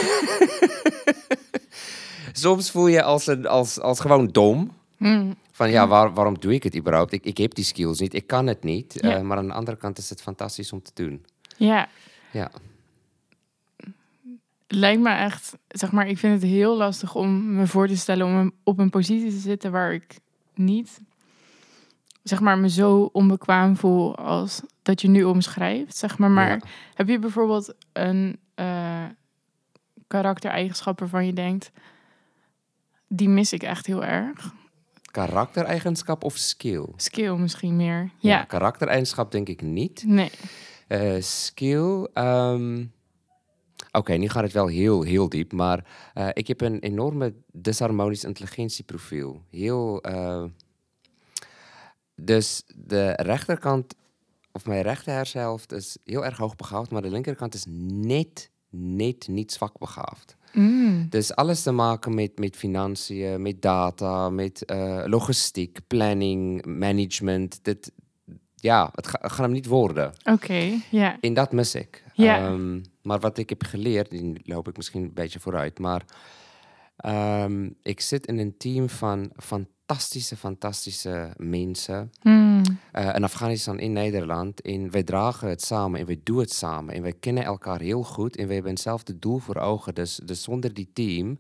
Soms 2.34 2.72
voel 2.72 2.88
je 2.88 3.04
als, 3.04 3.28
een, 3.28 3.48
als, 3.48 3.80
als 3.80 4.00
gewoon 4.00 4.28
dom. 4.28 4.72
Hm, 4.98 5.32
Van 5.52 5.70
ja, 5.72 5.88
waar, 5.88 6.14
waarom 6.14 6.40
doe 6.40 6.54
ik 6.54 6.64
het 6.64 6.78
überhaupt? 6.78 7.12
Ik, 7.14 7.24
ik 7.26 7.38
heb 7.38 7.54
die 7.56 7.64
skills 7.66 8.00
niet, 8.00 8.14
ik 8.14 8.28
kan 8.28 8.48
het 8.48 8.64
niet. 8.64 8.94
Ja. 9.02 9.16
Eh, 9.16 9.22
maar 9.22 9.38
aan 9.38 9.48
de 9.48 9.54
andere 9.54 9.78
kant 9.78 9.98
is 9.98 10.10
het 10.10 10.22
fantastisch 10.22 10.74
om 10.74 10.82
te 10.82 10.92
doen. 10.94 11.26
Ja, 11.58 11.88
Ja, 12.32 12.52
lijkt 14.68 15.02
me 15.02 15.10
echt, 15.10 15.58
zeg 15.68 15.92
maar, 15.92 16.08
ik 16.08 16.18
vind 16.18 16.42
het 16.42 16.52
heel 16.52 16.78
lastig 16.78 17.16
om 17.16 17.56
me 17.56 17.68
voor 17.68 17.88
te 17.88 17.98
stellen 17.98 18.26
om 18.26 18.52
op 18.64 18.80
een 18.80 18.90
positie 18.90 19.30
te 19.30 19.38
zitten 19.40 19.72
waar 19.72 19.94
ik 19.94 20.20
niet, 20.54 21.00
zeg 22.30 22.40
maar, 22.40 22.58
me 22.58 22.70
zo 22.70 23.10
onbekwaam 23.14 23.78
voel 23.78 24.16
als 24.16 24.62
dat 24.82 25.02
je 25.02 25.08
nu 25.08 25.24
omschrijft, 25.24 25.98
zeg 25.98 26.18
maar. 26.18 26.30
Maar 26.32 26.50
Ja. 26.50 26.60
heb 26.94 27.08
je 27.08 27.20
bijvoorbeeld 27.20 27.74
een 27.94 28.40
eh 28.56 29.04
karaktereigenschap 30.08 31.00
waarvan 31.00 31.26
je 31.26 31.34
denkt, 31.34 31.72
die 33.08 33.30
mis 33.30 33.54
ik 33.54 33.64
echt 33.64 33.86
heel 33.86 34.04
erg? 34.06 34.54
karaktereigenschap 35.12 36.24
of 36.24 36.36
skill? 36.38 36.86
Skill 36.96 37.36
misschien 37.36 37.76
meer. 37.76 38.10
Ja, 38.18 38.44
karaktereigenschap 38.44 39.32
denk 39.32 39.50
ik 39.50 39.62
niet. 39.62 40.04
nee. 40.08 40.32
Eh, 40.88 41.22
skill. 41.22 42.08
ehm, 42.14 42.86
Oké, 43.92 44.14
nu 44.14 44.30
gaat 44.30 44.44
het 44.44 44.52
wel 44.52 44.68
heel, 44.68 45.02
heel 45.02 45.30
diep. 45.30 45.52
Maar 45.52 45.86
eh, 46.14 46.28
ik 46.34 46.48
heb 46.48 46.62
een 46.62 46.80
enorme 46.80 47.34
disharmonisch 47.52 48.24
intelligentieprofiel. 48.24 49.42
Heel. 49.52 50.02
eh, 50.02 50.44
dus 52.26 52.64
de 52.76 53.12
rechterkant, 53.16 53.96
of 54.52 54.66
mijn 54.66 54.82
rechter 54.82 55.14
hersenhelft, 55.14 55.72
is 55.72 55.98
heel 56.04 56.26
erg 56.26 56.38
hoogbegaafd. 56.38 56.92
Maar 56.92 57.02
de 57.02 57.10
linkerkant 57.10 57.54
is 57.54 57.66
net, 57.92 58.50
net 58.70 59.28
niet 59.28 59.52
zwak 59.52 59.78
begaafd. 59.78 60.38
Mm, 60.54 61.08
Dus 61.10 61.36
alles 61.36 61.62
te 61.64 61.72
maken 61.72 62.14
met, 62.14 62.40
met 62.40 62.56
financiën, 62.56 63.42
met 63.42 63.62
data, 63.62 64.30
met 64.30 64.66
eh, 64.66 65.04
logistiek, 65.06 65.80
planning, 65.88 66.66
management. 66.66 67.60
Dit, 67.62 67.92
ja, 68.56 68.90
het, 68.96 69.08
ga- 69.08 69.20
het 69.22 69.32
gaat 69.32 69.46
hem 69.46 69.52
niet 69.52 69.66
worden. 69.66 70.14
Oké, 70.24 70.72
ja. 70.92 71.18
En 71.22 71.34
dat 71.34 71.52
mis 71.52 71.76
ik. 71.76 72.04
Ja. 72.14 72.38
Ehm, 72.38 72.82
maar 73.02 73.20
wat 73.20 73.38
ik 73.38 73.50
heb 73.50 73.64
geleerd, 73.64 74.12
nu 74.12 74.38
loop 74.44 74.68
ik 74.68 74.78
misschien 74.78 75.04
een 75.04 75.14
beetje 75.14 75.40
vooruit, 75.40 75.80
maar 75.80 76.06
ehm, 76.98 77.70
ik 77.82 78.00
zit 78.02 78.28
in 78.28 78.38
een 78.38 78.58
team 78.58 78.90
van 79.36 79.68
fantastische, 79.94 80.38
fantastische 80.38 81.30
mensen. 81.38 82.12
Mm, 82.24 82.62
in 83.16 83.24
Afghanistan, 83.24 83.80
in 83.80 83.92
Nederland. 83.94 84.62
En 84.62 84.92
wij 84.92 85.04
dragen 85.04 85.50
het 85.50 85.62
samen 85.62 86.00
en 86.00 86.06
wij 86.06 86.20
doen 86.24 86.40
het 86.40 86.52
samen. 86.54 86.94
En 86.96 87.02
wij 87.02 87.14
kennen 87.20 87.44
elkaar 87.44 87.80
heel 87.80 88.04
goed 88.04 88.36
en 88.36 88.48
we 88.48 88.54
hebben 88.54 88.72
hetzelfde 88.72 89.20
doel 89.20 89.38
voor 89.38 89.56
ogen. 89.58 89.96
Dus, 89.96 90.16
dus 90.24 90.44
zonder 90.44 90.74
die 90.74 90.90
team 90.94 91.40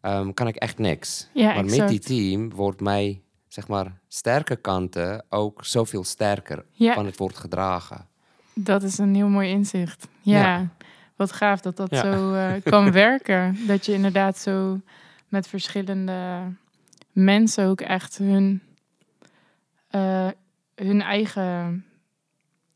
ehm, 0.00 0.32
kan 0.32 0.46
ik 0.46 0.56
echt 0.56 0.78
niks. 0.78 1.28
ja, 1.32 1.54
maar 1.54 1.64
met 1.64 1.88
die 1.88 1.98
team 1.98 2.50
wordt 2.54 2.80
mij, 2.80 3.22
zeg 3.48 3.68
maar, 3.68 3.98
sterke 4.08 4.56
kanten 4.56 5.24
ook 5.28 5.64
zoveel 5.64 6.04
sterker. 6.04 6.64
Ja. 6.70 6.94
Van 6.94 7.06
het 7.06 7.16
wordt 7.16 7.36
gedragen. 7.38 8.06
Dat 8.54 8.82
is 8.82 8.98
een 8.98 9.14
heel 9.14 9.28
mooi 9.28 9.50
inzicht. 9.50 10.06
Ja, 10.20 10.40
Ja. 10.40 10.68
wat 11.16 11.32
gaaf 11.32 11.60
dat 11.60 11.76
dat 11.76 11.90
Ja. 11.90 12.00
zo 12.02 12.34
eh, 12.34 12.52
kan 12.64 12.92
werken. 13.06 13.58
Dat 13.66 13.86
je 13.86 13.92
inderdaad 13.92 14.38
zo 14.38 14.80
met 15.28 15.46
verschillende 15.48 16.40
mensen 17.14 17.66
ook 17.66 17.80
echt 17.80 18.18
hun, 18.18 18.62
eh, 19.88 20.28
hun 20.74 21.02
eigen 21.02 21.84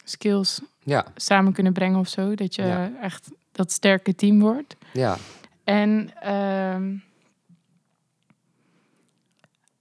skills 0.04 0.60
Ja, 0.82 1.06
samen 1.14 1.52
kunnen 1.52 1.72
brengen 1.72 1.98
of 1.98 2.08
zo. 2.08 2.34
Dat 2.34 2.54
je 2.54 2.62
Ja. 2.62 2.90
echt 3.00 3.30
dat 3.52 3.72
sterke 3.72 4.14
team 4.14 4.40
wordt. 4.40 4.76
ja. 4.92 5.16
En 5.64 6.10
ehm, 6.20 6.94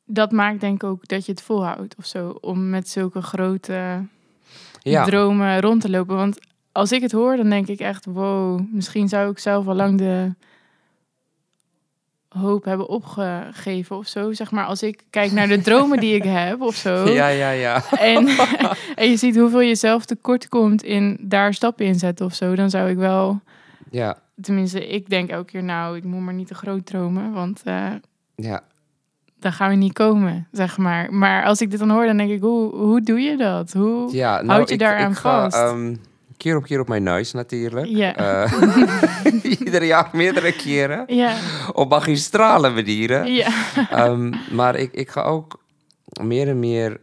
dat 0.05 0.31
maakt 0.31 0.59
denk 0.59 0.83
ik 0.83 0.89
ook 0.89 1.07
dat 1.07 1.25
je 1.25 1.31
het 1.31 1.41
volhoudt 1.41 1.95
of 1.97 2.05
zo. 2.05 2.29
Om 2.41 2.69
met 2.69 2.89
zulke 2.89 3.21
grote 3.21 4.05
ja. 4.79 5.05
dromen 5.05 5.59
rond 5.61 5.81
te 5.81 5.89
lopen. 5.89 6.15
Want 6.15 6.39
als 6.71 6.91
ik 6.91 7.01
het 7.01 7.11
hoor, 7.11 7.37
dan 7.37 7.49
denk 7.49 7.67
ik 7.67 7.79
echt, 7.79 8.05
wow, 8.05 8.61
misschien 8.71 9.07
zou 9.07 9.31
ik 9.31 9.39
zelf 9.39 9.67
al 9.67 9.75
lang 9.75 9.97
de 9.97 10.33
hoop 12.29 12.63
hebben 12.63 12.89
opgegeven 12.89 13.95
of 13.95 14.07
zo. 14.07 14.33
Zeg 14.33 14.51
maar, 14.51 14.65
als 14.65 14.83
ik 14.83 15.03
kijk 15.09 15.31
naar 15.31 15.47
de 15.47 15.61
dromen 15.61 15.99
die 15.99 16.15
ik 16.15 16.23
heb 16.43 16.61
of 16.61 16.75
zo. 16.75 17.09
Ja, 17.09 17.27
ja, 17.27 17.49
ja. 17.49 17.83
En, 17.91 18.27
en 18.95 19.09
je 19.09 19.17
ziet 19.17 19.37
hoeveel 19.37 19.61
je 19.61 19.75
zelf 19.75 20.05
tekort 20.05 20.49
komt 20.49 20.83
in 20.83 21.17
daar 21.21 21.53
stappen 21.53 21.85
in 21.85 21.95
zetten 21.95 22.25
of 22.25 22.33
zo. 22.33 22.55
Dan 22.55 22.69
zou 22.69 22.89
ik 22.89 22.97
wel 22.97 23.41
Ja, 23.91 24.17
Tenminste, 24.41 24.87
ik 24.87 25.09
denk 25.09 25.29
elke 25.29 25.51
keer, 25.51 25.63
nou, 25.63 25.97
ik 25.97 26.03
moet 26.03 26.21
maar 26.21 26.33
niet 26.33 26.47
te 26.47 26.55
groot 26.55 26.85
dromen, 26.85 27.31
want 27.33 27.61
eh 27.63 27.91
ja. 28.35 28.63
dan 29.39 29.53
gaan 29.53 29.69
we 29.69 29.75
niet 29.75 29.93
komen, 29.93 30.47
zeg 30.51 30.77
maar. 30.77 31.13
Maar 31.13 31.45
als 31.45 31.61
ik 31.61 31.69
dit 31.69 31.79
dan 31.79 31.89
hoor, 31.89 32.05
dan 32.05 32.17
denk 32.17 32.29
ik, 32.29 32.41
hoe, 32.41 32.75
hoe 32.75 33.01
doe 33.01 33.19
je 33.19 33.37
dat? 33.37 33.73
Hoe... 33.73 34.15
ja 34.15 34.35
nou, 34.35 34.47
Houd 34.47 34.69
je 34.69 34.77
daaraan 34.77 35.11
ik 35.11 35.17
ga, 35.17 35.49
vast? 35.49 35.55
ehm, 35.55 35.95
keer 36.37 36.57
op 36.57 36.63
keer 36.63 36.79
op 36.79 36.87
mijn 36.87 37.03
neus 37.03 37.31
natuurlijk. 37.31 37.85
Ja. 37.87 38.15
Eh, 38.15 39.43
iedere 39.59 39.85
jaar 39.85 40.09
meerdere 40.13 40.51
keren. 40.51 41.15
Ja, 41.15 41.37
Op 41.73 41.89
magistrale 41.89 42.69
manieren. 42.69 43.33
ja. 43.33 43.49
Ehm, 43.89 44.33
maar 44.51 44.75
ik, 44.75 44.93
ik 44.93 45.09
ga 45.09 45.21
ook 45.23 45.63
meer 46.21 46.47
en 46.47 46.59
meer 46.59 46.99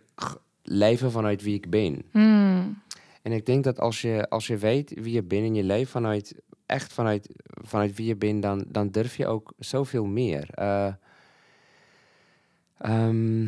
leven 0.63 1.11
vanuit 1.11 1.43
wie 1.43 1.55
ik 1.55 1.71
ben. 1.71 2.03
Hmm. 2.11 2.83
En 3.23 3.33
ik 3.33 3.47
denk 3.47 3.65
dat 3.65 3.81
als 3.81 4.01
je, 4.01 4.29
als 4.29 4.47
je 4.47 4.57
weet 4.57 4.93
wie 5.01 5.13
je 5.15 5.23
bent 5.23 5.47
en 5.47 5.55
je 5.55 5.63
leeft 5.65 5.91
vanuit, 5.91 6.35
echt 6.67 6.93
vanuit, 6.93 7.29
vanuit 7.45 7.97
wie 7.97 8.07
je 8.07 8.17
bent, 8.17 8.43
dan, 8.43 8.65
dan 8.69 8.91
durf 8.91 9.17
je 9.17 9.27
ook 9.27 9.53
zoveel 9.59 10.05
meer. 10.05 10.49
Eh, 10.51 10.93
ehm, 12.79 13.45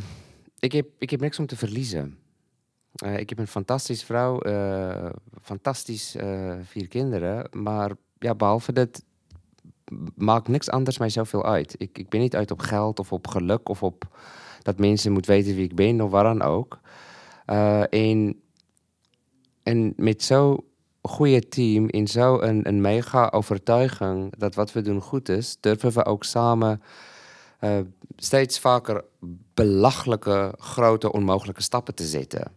ik, 0.59 0.73
heb, 0.73 0.87
ik 0.99 1.11
heb 1.11 1.21
niks 1.21 1.39
om 1.39 1.47
te 1.47 1.57
verliezen. 1.57 2.19
Eh, 2.97 3.19
ik 3.19 3.29
heb 3.29 3.39
een 3.39 3.47
fantastische 3.47 4.07
vrouw, 4.07 4.41
eh, 4.41 5.11
fantastisch 5.43 6.15
eh, 6.15 6.55
vier 6.63 6.89
kinderen, 6.89 7.49
maar 7.53 7.93
ja, 8.19 8.35
behalve 8.35 8.73
dat 8.73 9.03
maakt 10.15 10.49
niks 10.49 10.71
anders 10.71 10.99
mij 10.99 11.09
zoveel 11.09 11.45
uit. 11.45 11.75
Ik, 11.79 11.99
ik 11.99 12.09
ben 12.09 12.21
niet 12.21 12.37
uit 12.37 12.51
op 12.51 12.61
geld 12.61 12.99
of 12.99 13.13
op 13.13 13.27
geluk 13.27 13.69
of 13.69 13.83
op 13.83 14.19
dat 14.63 14.79
mensen 14.79 15.13
moeten 15.13 15.31
weten 15.31 15.55
wie 15.55 15.65
ik 15.65 15.75
ben 15.75 16.01
of 16.01 16.11
waar 16.11 16.25
dan 16.25 16.43
ook. 16.43 16.81
En, 17.91 18.41
en 19.63 19.93
met 19.97 20.23
zo'n 20.23 20.65
goede 21.03 21.49
team, 21.49 21.89
in 21.89 22.09
zo'n 22.09 22.49
een, 22.49 22.69
een 22.69 22.81
mega 22.81 23.29
overtuiging 23.29 24.37
dat 24.37 24.55
wat 24.55 24.73
we 24.73 24.81
doen 24.81 25.01
goed 25.01 25.29
is, 25.29 25.57
durven 25.61 25.93
we 25.93 26.05
ook 26.05 26.25
samen 26.25 26.83
steeds 28.17 28.59
vaker 28.59 29.05
belachelijke, 29.55 30.55
grote, 30.59 31.13
onmogelijke 31.13 31.63
stappen 31.63 31.95
te 31.95 32.05
zetten. 32.05 32.56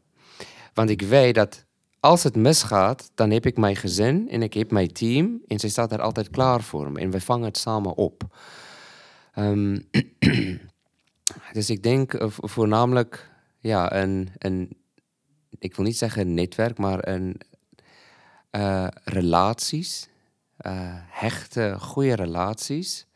Want 0.73 0.89
ik 0.89 1.01
weet 1.01 1.35
dat 1.35 1.65
als 1.99 2.23
het 2.23 2.35
misgaat, 2.35 3.11
dan 3.15 3.31
heb 3.31 3.45
ik 3.45 3.57
mijn 3.57 3.75
gezin 3.75 4.29
en 4.29 4.41
ik 4.41 4.53
heb 4.53 4.71
mijn 4.71 4.93
team 4.93 5.41
en 5.47 5.59
ze 5.59 5.69
staat 5.69 5.91
er 5.91 6.01
altijd 6.01 6.29
klaar 6.29 6.61
voor 6.61 6.91
me 6.91 6.99
en 6.99 7.11
we 7.11 7.21
vangen 7.21 7.45
het 7.47 7.57
samen 7.57 7.95
op. 7.95 8.23
Ehm, 9.33 9.79
dus 11.53 11.69
ik 11.69 11.83
denk 11.83 12.13
eh, 12.13 12.29
vo- 12.29 12.47
voornamelijk 12.47 13.29
ja, 13.59 13.93
een, 13.93 14.29
een, 14.38 14.77
ik 15.59 15.75
wil 15.75 15.85
niet 15.85 15.97
zeggen 15.97 16.33
netwerk, 16.33 16.77
maar 16.77 17.07
een 17.07 17.41
eh, 18.49 18.88
relaties, 19.03 20.09
eh, 20.57 20.73
hechte, 21.07 21.75
goede 21.79 22.15
relaties. 22.15 23.07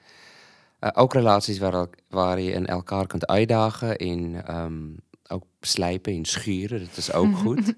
Ook 0.93 1.13
relaties 1.13 1.57
waar, 1.59 1.87
waar 2.09 2.39
je 2.39 2.51
in 2.51 2.65
elkaar 2.65 3.07
kunt 3.07 3.27
uitdagen 3.27 3.97
en 3.97 4.45
ehm, 4.45 4.89
ook 5.33 5.43
slijpen 5.61 6.13
en 6.13 6.25
schuren, 6.25 6.79
dat 6.79 6.97
is 6.97 7.13
ook 7.13 7.35
goed. 7.45 7.73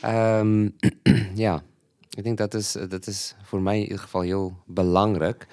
Ehm, 0.00 0.68
ja, 1.34 1.62
ik 2.10 2.24
denk 2.24 2.38
dat 2.38 2.54
is, 2.54 2.76
dat 2.88 3.06
is 3.06 3.34
voor 3.42 3.60
mij 3.60 3.76
in 3.76 3.82
ieder 3.82 3.98
geval 3.98 4.20
heel 4.20 4.56
belangrijk. 4.66 5.46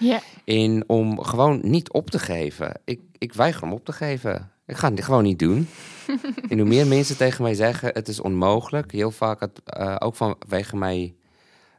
En 0.45 0.83
om 0.89 1.19
gewoon 1.23 1.59
niet 1.63 1.91
op 1.91 2.09
te 2.09 2.19
geven. 2.19 2.79
Ik, 2.85 2.99
ik 3.17 3.33
weiger 3.33 3.63
om 3.63 3.73
op 3.73 3.85
te 3.85 3.93
geven. 3.93 4.51
Ik 4.65 4.75
ga 4.75 4.91
het 4.91 5.03
gewoon 5.03 5.23
niet 5.23 5.39
doen. 5.39 5.67
en 6.49 6.59
hoe 6.59 6.67
meer 6.67 6.87
mensen 6.87 7.17
tegen 7.17 7.43
mij 7.43 7.53
zeggen, 7.53 7.89
het 7.93 8.07
is 8.07 8.19
onmogelijk. 8.19 8.91
Heel 8.91 9.11
vaak, 9.11 9.39
het, 9.39 9.61
eh, 9.65 9.95
ook 9.99 10.15
vanwege 10.15 10.75
mij, 10.77 11.15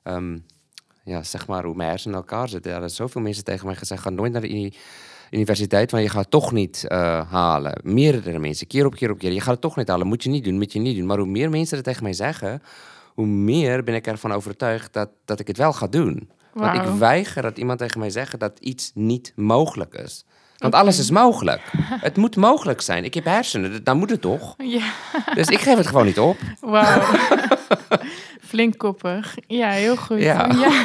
ehm, 0.02 0.38
ja, 1.04 1.22
zeg 1.22 1.46
maar, 1.46 1.64
hoe 1.64 1.74
mijn 1.74 1.88
hersenen 1.88 2.16
in 2.16 2.22
elkaar 2.22 2.48
zitten. 2.48 2.70
Ja, 2.70 2.76
er 2.76 2.82
zijn 2.90 3.08
zoveel 3.08 3.20
mensen 3.20 3.44
tegen 3.44 3.66
mij 3.66 3.74
gezegd, 3.74 4.02
ga 4.02 4.10
nooit 4.10 4.32
naar 4.32 4.44
uni- 4.44 4.74
universiteit, 5.34 5.90
want 5.90 6.02
je 6.02 6.08
gaat 6.08 6.20
het 6.20 6.30
toch 6.30 6.52
niet 6.52 6.84
eh, 6.88 7.30
halen. 7.30 7.80
Meerdere 7.82 8.38
mensen, 8.38 8.66
keer 8.66 8.86
op 8.86 8.94
keer 8.94 9.10
op 9.10 9.18
keer. 9.18 9.32
Je 9.32 9.40
gaat 9.40 9.52
het 9.52 9.60
toch 9.60 9.76
niet 9.76 9.88
halen, 9.88 10.06
moet 10.06 10.22
je 10.22 10.30
niet 10.30 10.44
doen, 10.44 10.54
moet 10.54 10.72
je 10.72 10.78
niet 10.78 10.96
doen. 10.96 11.06
Maar 11.06 11.18
hoe 11.18 11.26
meer 11.26 11.50
mensen 11.50 11.76
het 11.76 11.86
tegen 11.86 12.02
mij 12.02 12.12
zeggen, 12.12 12.62
hoe 13.14 13.26
meer 13.26 13.84
ben 13.84 13.94
ik 13.94 14.06
ervan 14.06 14.32
overtuigd 14.32 14.92
dat, 14.92 15.08
dat 15.24 15.40
ik 15.40 15.46
het 15.46 15.56
wel 15.56 15.72
ga 15.72 15.86
doen. 15.86 16.30
Want 16.52 16.74
ik 16.74 16.94
weiger 16.98 17.42
dat 17.42 17.58
iemand 17.58 17.78
tegen 17.78 18.00
mij 18.00 18.10
zegt 18.10 18.40
dat 18.40 18.58
iets 18.58 18.90
niet 18.94 19.32
mogelijk 19.36 19.94
is. 19.94 20.24
Want 20.58 20.74
alles 20.74 20.98
is 20.98 21.10
mogelijk. 21.10 21.60
Het 22.06 22.16
moet 22.16 22.36
mogelijk 22.36 22.80
zijn. 22.80 23.04
Ik 23.04 23.14
heb 23.14 23.24
hersenen, 23.24 23.84
dan 23.84 23.96
moet 23.96 24.10
het 24.10 24.20
toch? 24.20 24.54
ja. 24.58 24.92
Dus 25.34 25.48
ik 25.48 25.60
geef 25.60 25.76
het 25.76 25.86
gewoon 25.86 26.06
niet 26.06 26.18
op. 26.18 26.36
Wauw. 26.60 27.02
Flink 28.48 28.78
koppig. 28.78 29.34
Ja, 29.46 29.70
heel 29.70 29.96
goed. 29.96 30.20
Ja. 30.20 30.48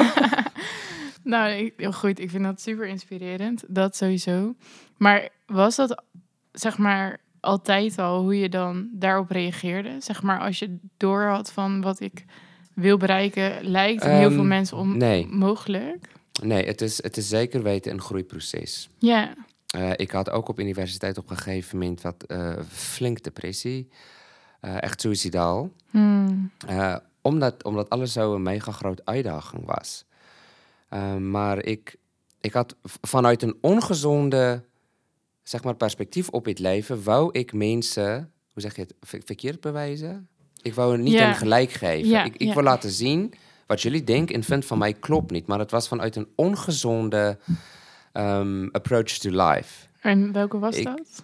nou, 1.30 1.50
ik- 1.50 1.74
heel 1.76 1.92
goed. 1.92 2.18
Ik 2.18 2.30
vind 2.30 2.44
dat 2.44 2.60
super 2.60 2.86
inspirerend. 2.86 3.64
Dat 3.68 3.96
sowieso. 3.96 4.54
Maar 4.96 5.28
was 5.46 5.76
dat, 5.76 6.02
zeg 6.52 6.78
maar, 6.78 7.20
altijd 7.40 7.98
al 7.98 8.20
hoe 8.22 8.38
je 8.38 8.48
dan 8.48 8.88
daarop 8.92 9.30
reageerde? 9.30 9.96
Zeg 9.98 10.22
maar, 10.22 10.40
als 10.40 10.58
je 10.58 10.76
door 10.96 11.22
had 11.22 11.52
van 11.52 11.80
wat 11.80 12.00
ik 12.00 12.24
wil 12.74 12.96
bereiken, 12.96 13.64
lijkt 13.64 14.02
aan 14.02 14.10
heel 14.16 14.26
Ehm, 14.26 14.34
veel 14.34 14.44
mensen 14.44 14.96
nee. 14.96 15.24
onmogelijk. 15.24 16.08
Nee, 16.42 16.66
het 16.66 16.80
is, 16.80 17.02
het 17.02 17.16
is 17.16 17.28
zeker 17.28 17.62
weten 17.62 17.92
een 17.92 18.00
groeiproces. 18.00 18.88
Ja. 18.98 19.34
Eh, 19.66 19.90
ik 19.96 20.10
had 20.10 20.30
ook 20.30 20.48
op 20.48 20.60
universiteit 20.60 21.18
op 21.18 21.30
een 21.30 21.36
gegeven 21.36 21.78
moment 21.78 22.00
wat 22.00 22.22
eh, 22.26 22.52
flink 22.68 23.22
depressie. 23.22 23.88
Eh, 24.60 24.82
echt 24.82 25.00
suicidaal. 25.00 25.70
Hmm. 25.90 26.50
Omdat, 27.22 27.64
omdat 27.64 27.90
alles 27.90 28.12
zo 28.12 28.34
een 28.34 28.42
mega 28.42 28.72
groot 28.72 29.00
uitdaging 29.04 29.64
was. 29.66 30.04
Eh, 30.90 31.16
maar 31.16 31.64
ik, 31.64 31.96
ik 32.40 32.52
had 32.52 32.76
vanuit 32.82 33.42
een 33.42 33.56
ongezonde 33.60 34.64
zeg 35.42 35.64
maar, 35.64 35.74
perspectief 35.74 36.28
op 36.28 36.44
het 36.44 36.58
leven, 36.58 37.02
wou 37.02 37.28
ik 37.32 37.52
mensen, 37.52 38.32
hoe 38.52 38.62
zeg 38.62 38.76
je 38.76 38.82
het, 38.82 38.94
ver- 39.00 39.22
verkeerd 39.24 39.60
bewijzen? 39.60 40.28
Ik 40.62 40.74
wou 40.74 40.98
niet 40.98 41.12
een 41.28 41.34
gelijk 41.34 41.70
geven. 41.72 42.08
Ik 42.24 42.36
ik 42.36 42.52
wil 42.54 42.62
laten 42.62 42.90
zien 42.90 43.32
wat 43.66 43.82
jullie 43.82 44.04
denken 44.04 44.34
en 44.34 44.42
vinden 44.42 44.68
van 44.68 44.78
mij 44.78 44.92
klopt 44.92 45.30
niet. 45.30 45.46
Maar 45.46 45.58
het 45.58 45.70
was 45.70 45.88
vanuit 45.88 46.16
een 46.16 46.28
ongezonde 46.34 47.38
ehm, 48.12 48.68
approach 48.72 49.04
to 49.18 49.30
life. 49.30 49.86
En 50.00 50.32
welke 50.32 50.58
was 50.58 50.76
Ik- 50.76 50.84
dat? 50.84 51.22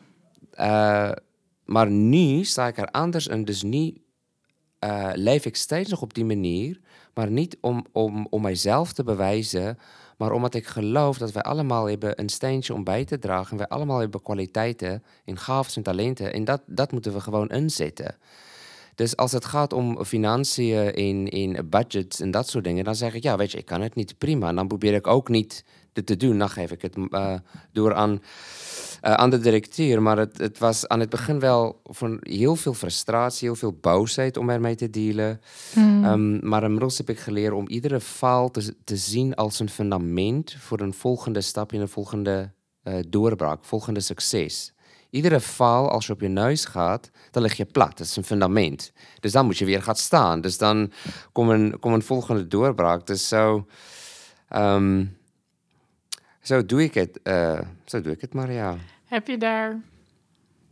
Eh, 0.50 1.10
maar 1.64 1.90
nu 1.90 2.44
sta 2.44 2.66
ik 2.66 2.76
er 2.78 2.90
anders 2.90 3.26
in. 3.26 3.44
Dus 3.44 3.62
nu 3.62 3.94
eh, 4.78 5.10
leef 5.14 5.44
ik 5.44 5.56
steeds 5.56 5.90
nog 5.90 6.02
op 6.02 6.14
die 6.14 6.24
manier. 6.24 6.80
Maar 7.14 7.30
niet 7.30 7.56
om, 7.60 7.86
om, 7.92 8.26
om 8.30 8.42
mijzelf 8.42 8.92
te 8.92 9.04
bewijzen. 9.04 9.78
Maar 10.16 10.32
omdat 10.32 10.54
ik 10.54 10.66
geloof 10.66 11.18
dat 11.18 11.32
wij 11.32 11.42
allemaal 11.42 11.88
hebben 11.88 12.20
een 12.20 12.28
steentje 12.28 12.74
om 12.74 12.84
bij 12.84 13.04
te 13.04 13.18
dragen. 13.18 13.50
En 13.50 13.56
wij 13.56 13.68
allemaal 13.68 13.98
hebben 13.98 14.22
kwaliteiten 14.22 15.02
en 15.24 15.38
gaven 15.38 15.74
en 15.74 15.82
talenten. 15.82 16.32
En 16.32 16.44
dat, 16.44 16.62
dat 16.66 16.92
moeten 16.92 17.12
we 17.12 17.20
gewoon 17.20 17.48
inzetten. 17.48 18.16
Dus 18.94 19.16
als 19.16 19.32
het 19.32 19.44
gaat 19.44 19.72
om 19.72 20.04
financiën 20.04 20.94
in, 20.94 21.28
in 21.28 21.68
budgets 21.70 22.20
en 22.20 22.30
dat 22.30 22.48
soort 22.48 22.64
dingen, 22.64 22.84
dan 22.84 22.94
zeg 22.94 23.14
ik, 23.14 23.22
ja, 23.22 23.36
weet 23.36 23.50
je, 23.50 23.58
ik 23.58 23.64
kan 23.64 23.80
het 23.80 23.94
niet, 23.94 24.18
prima. 24.18 24.48
En 24.48 24.56
dan 24.56 24.68
probeer 24.68 24.94
ik 24.94 25.06
ook 25.06 25.28
niet 25.28 25.64
dit 25.96 26.06
te 26.06 26.16
doen. 26.16 26.38
Dan 26.38 26.50
geef 26.50 26.70
ik 26.70 26.82
het 26.82 26.96
eh, 27.10 27.34
door 27.72 27.94
aan, 27.94 28.22
eh, 29.00 29.12
aan 29.12 29.30
de 29.30 29.38
directeur. 29.38 30.02
Maar 30.02 30.18
het, 30.18 30.38
het 30.38 30.58
was 30.58 30.88
aan 30.88 31.00
het 31.00 31.10
begin 31.10 31.40
wel 31.40 31.80
van 31.84 32.18
heel 32.20 32.56
veel 32.56 32.74
frustratie, 32.74 33.48
heel 33.48 33.56
veel 33.56 33.78
boosheid 33.80 34.36
om 34.36 34.50
ermee 34.50 34.74
te 34.74 34.90
dealen. 34.90 35.40
Ehm, 35.74 36.48
maar 36.48 36.62
inmiddels 36.62 36.98
heb 36.98 37.10
ik 37.10 37.18
geleerd 37.18 37.54
om 37.54 37.68
iedere 37.68 38.00
faal 38.00 38.50
te, 38.50 38.74
te 38.84 38.96
zien 38.96 39.34
als 39.34 39.60
een 39.60 39.70
fundament 39.70 40.56
voor 40.58 40.80
een 40.80 40.94
volgende 40.94 41.40
stap 41.40 41.72
in 41.72 41.80
een 41.80 41.88
volgende 41.88 42.54
eh, 42.86 42.94
doorbraak, 43.08 43.64
volgende 43.64 44.00
succes. 44.00 44.72
Iedere 45.10 45.40
faal, 45.40 45.90
als 45.90 46.06
je 46.06 46.12
op 46.12 46.20
je 46.20 46.28
neus 46.28 46.64
gaat, 46.64 47.10
dan 47.30 47.42
lig 47.42 47.54
je 47.54 47.64
plat. 47.64 47.98
Dat 47.98 48.06
is 48.06 48.16
een 48.16 48.24
fundament. 48.24 48.92
Dus 49.20 49.32
dan 49.32 49.44
moet 49.44 49.58
je 49.58 49.64
weer 49.64 49.82
gaan 49.82 49.96
staan. 49.96 50.40
Dus 50.40 50.58
dan 50.58 50.92
komt 51.32 51.50
een, 51.50 51.76
een 51.80 52.02
volgende 52.02 52.46
doorbraak. 52.46 53.06
Dus 53.06 53.28
zo, 53.28 53.66
ehm, 54.48 55.04
zo 56.46 56.66
doe 56.66 56.82
ik 56.82 56.94
het. 56.94 57.22
eh, 57.22 57.60
zo 57.84 58.00
doe 58.00 58.12
ik 58.12 58.20
het 58.20 58.34
maar, 58.34 58.52
ja. 58.52 58.76
Heb 59.04 59.26
je 59.26 59.38
daar 59.38 59.80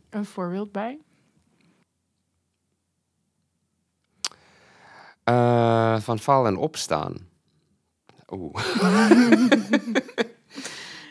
een 0.09 0.25
voorbeeld 0.25 0.71
bij? 0.71 0.99
Eh, 5.23 5.99
van 5.99 6.19
vallen 6.19 6.51
en 6.51 6.57
opstaan. 6.57 7.17
Oeh. 8.29 8.53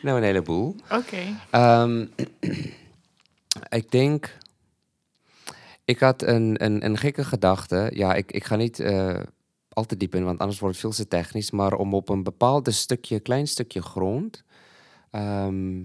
nou, 0.03 0.17
een 0.17 0.23
heleboel. 0.23 0.75
Oké. 0.91 1.23
Ehm, 1.49 2.05
ik 3.69 3.91
denk. 3.91 4.37
Ik 5.85 5.99
had 5.99 6.21
een, 6.21 6.63
een, 6.63 6.85
een 6.85 6.97
gekke 6.97 7.23
gedachte. 7.23 7.89
Ja, 7.93 8.13
ik, 8.13 8.31
ik 8.31 8.43
ga 8.43 8.55
niet 8.55 8.79
eh, 8.79 9.19
al 9.69 9.85
te 9.85 9.97
diep 9.97 10.15
in, 10.15 10.23
want 10.23 10.39
anders 10.39 10.59
wordt 10.59 10.81
het 10.81 10.85
veel 10.85 11.05
te 11.05 11.07
technisch. 11.07 11.51
Maar 11.51 11.73
om 11.73 11.93
op 11.93 12.09
een 12.09 12.23
bepaald 12.23 12.73
stukje, 12.73 13.19
klein 13.19 13.47
stukje 13.47 13.81
grond. 13.81 14.43
Ehm, 15.15 15.83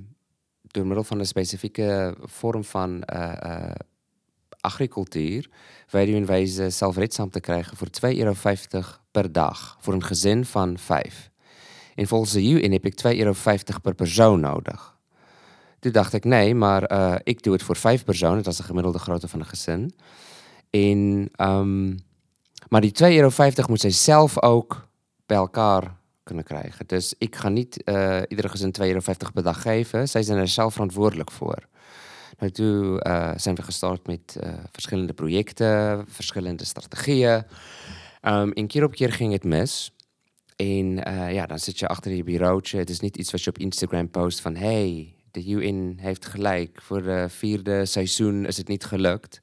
door 0.62 0.86
middel 0.86 1.04
van 1.04 1.18
een 1.18 1.26
specifieke 1.26 2.16
vorm 2.20 2.64
van 2.64 3.02
eh, 3.02 3.66
eh, 3.66 3.74
agricultuur. 4.60 5.50
Wij 5.90 6.06
doen 6.06 6.26
wijze 6.26 6.70
zelfredzaam 6.70 7.30
te 7.30 7.40
krijgen 7.40 7.76
voor 7.76 7.88
2,50 7.90 8.18
euro 8.18 8.34
per 9.10 9.32
dag. 9.32 9.76
Voor 9.80 9.94
een 9.94 10.04
gezin 10.04 10.44
van 10.44 10.78
vijf. 10.78 11.30
En 11.94 12.06
volgens 12.06 12.32
de 12.32 12.48
UN 12.48 12.72
heb 12.72 12.84
ik 12.84 12.94
2,50 12.94 13.18
euro 13.18 13.34
per 13.82 13.94
persoon 13.94 14.40
nodig. 14.40 14.98
Toen 15.78 15.92
dacht 15.92 16.12
ik, 16.12 16.24
nee, 16.24 16.54
maar 16.54 16.92
uh, 16.92 17.14
ik 17.22 17.42
doe 17.42 17.52
het 17.52 17.62
voor 17.62 17.76
vijf 17.76 18.04
personen. 18.04 18.42
Dat 18.42 18.52
is 18.52 18.58
de 18.58 18.62
gemiddelde 18.62 18.98
grootte 18.98 19.28
van 19.28 19.40
een 19.40 19.46
gezin. 19.46 19.94
En, 20.70 21.30
um, 21.36 21.98
maar 22.68 22.80
die 22.80 22.92
2,50 23.02 23.08
euro 23.08 23.30
moet 23.68 23.80
zij 23.80 23.90
zelf 23.90 24.42
ook 24.42 24.88
bij 25.26 25.36
elkaar 25.36 25.96
kunnen 26.34 26.44
krijgen. 26.44 26.86
Dus 26.86 27.14
ik 27.18 27.36
ga 27.36 27.48
niet 27.48 27.82
uh, 27.84 28.20
iedere 28.28 28.48
gezin 28.48 28.74
2,50 28.80 28.86
euro 28.86 29.00
per 29.34 29.42
dag 29.42 29.62
geven. 29.62 30.08
Zij 30.08 30.22
zijn 30.22 30.38
er 30.38 30.48
zelf 30.48 30.72
verantwoordelijk 30.72 31.30
voor. 31.30 31.68
Toen 32.52 33.00
uh, 33.06 33.32
zijn 33.36 33.54
we 33.54 33.62
gestart 33.62 34.06
met 34.06 34.36
uh, 34.42 34.52
verschillende 34.72 35.12
projecten, 35.12 36.04
verschillende 36.08 36.64
strategieën. 36.64 37.44
Um, 38.22 38.52
en 38.52 38.66
keer 38.66 38.84
op 38.84 38.92
keer 38.92 39.12
ging 39.12 39.32
het 39.32 39.44
mis. 39.44 39.92
En 40.56 40.94
ja, 41.32 41.46
dan 41.46 41.58
zit 41.58 41.78
je 41.78 41.88
achter 41.88 42.12
je 42.12 42.24
bureautje. 42.24 42.78
Het 42.78 42.90
is 42.90 43.00
niet 43.00 43.16
iets 43.16 43.30
wat 43.30 43.42
je 43.42 43.50
op 43.50 43.58
Instagram 43.58 44.10
post 44.10 44.40
van... 44.40 44.56
hey, 44.56 45.14
de 45.30 45.48
UN 45.48 45.98
heeft 46.00 46.26
gelijk. 46.26 46.82
Voor 46.82 47.02
de 47.02 47.26
vierde 47.28 47.84
seizoen 47.84 48.46
is 48.46 48.56
het 48.56 48.68
niet 48.68 48.84
gelukt. 48.84 49.40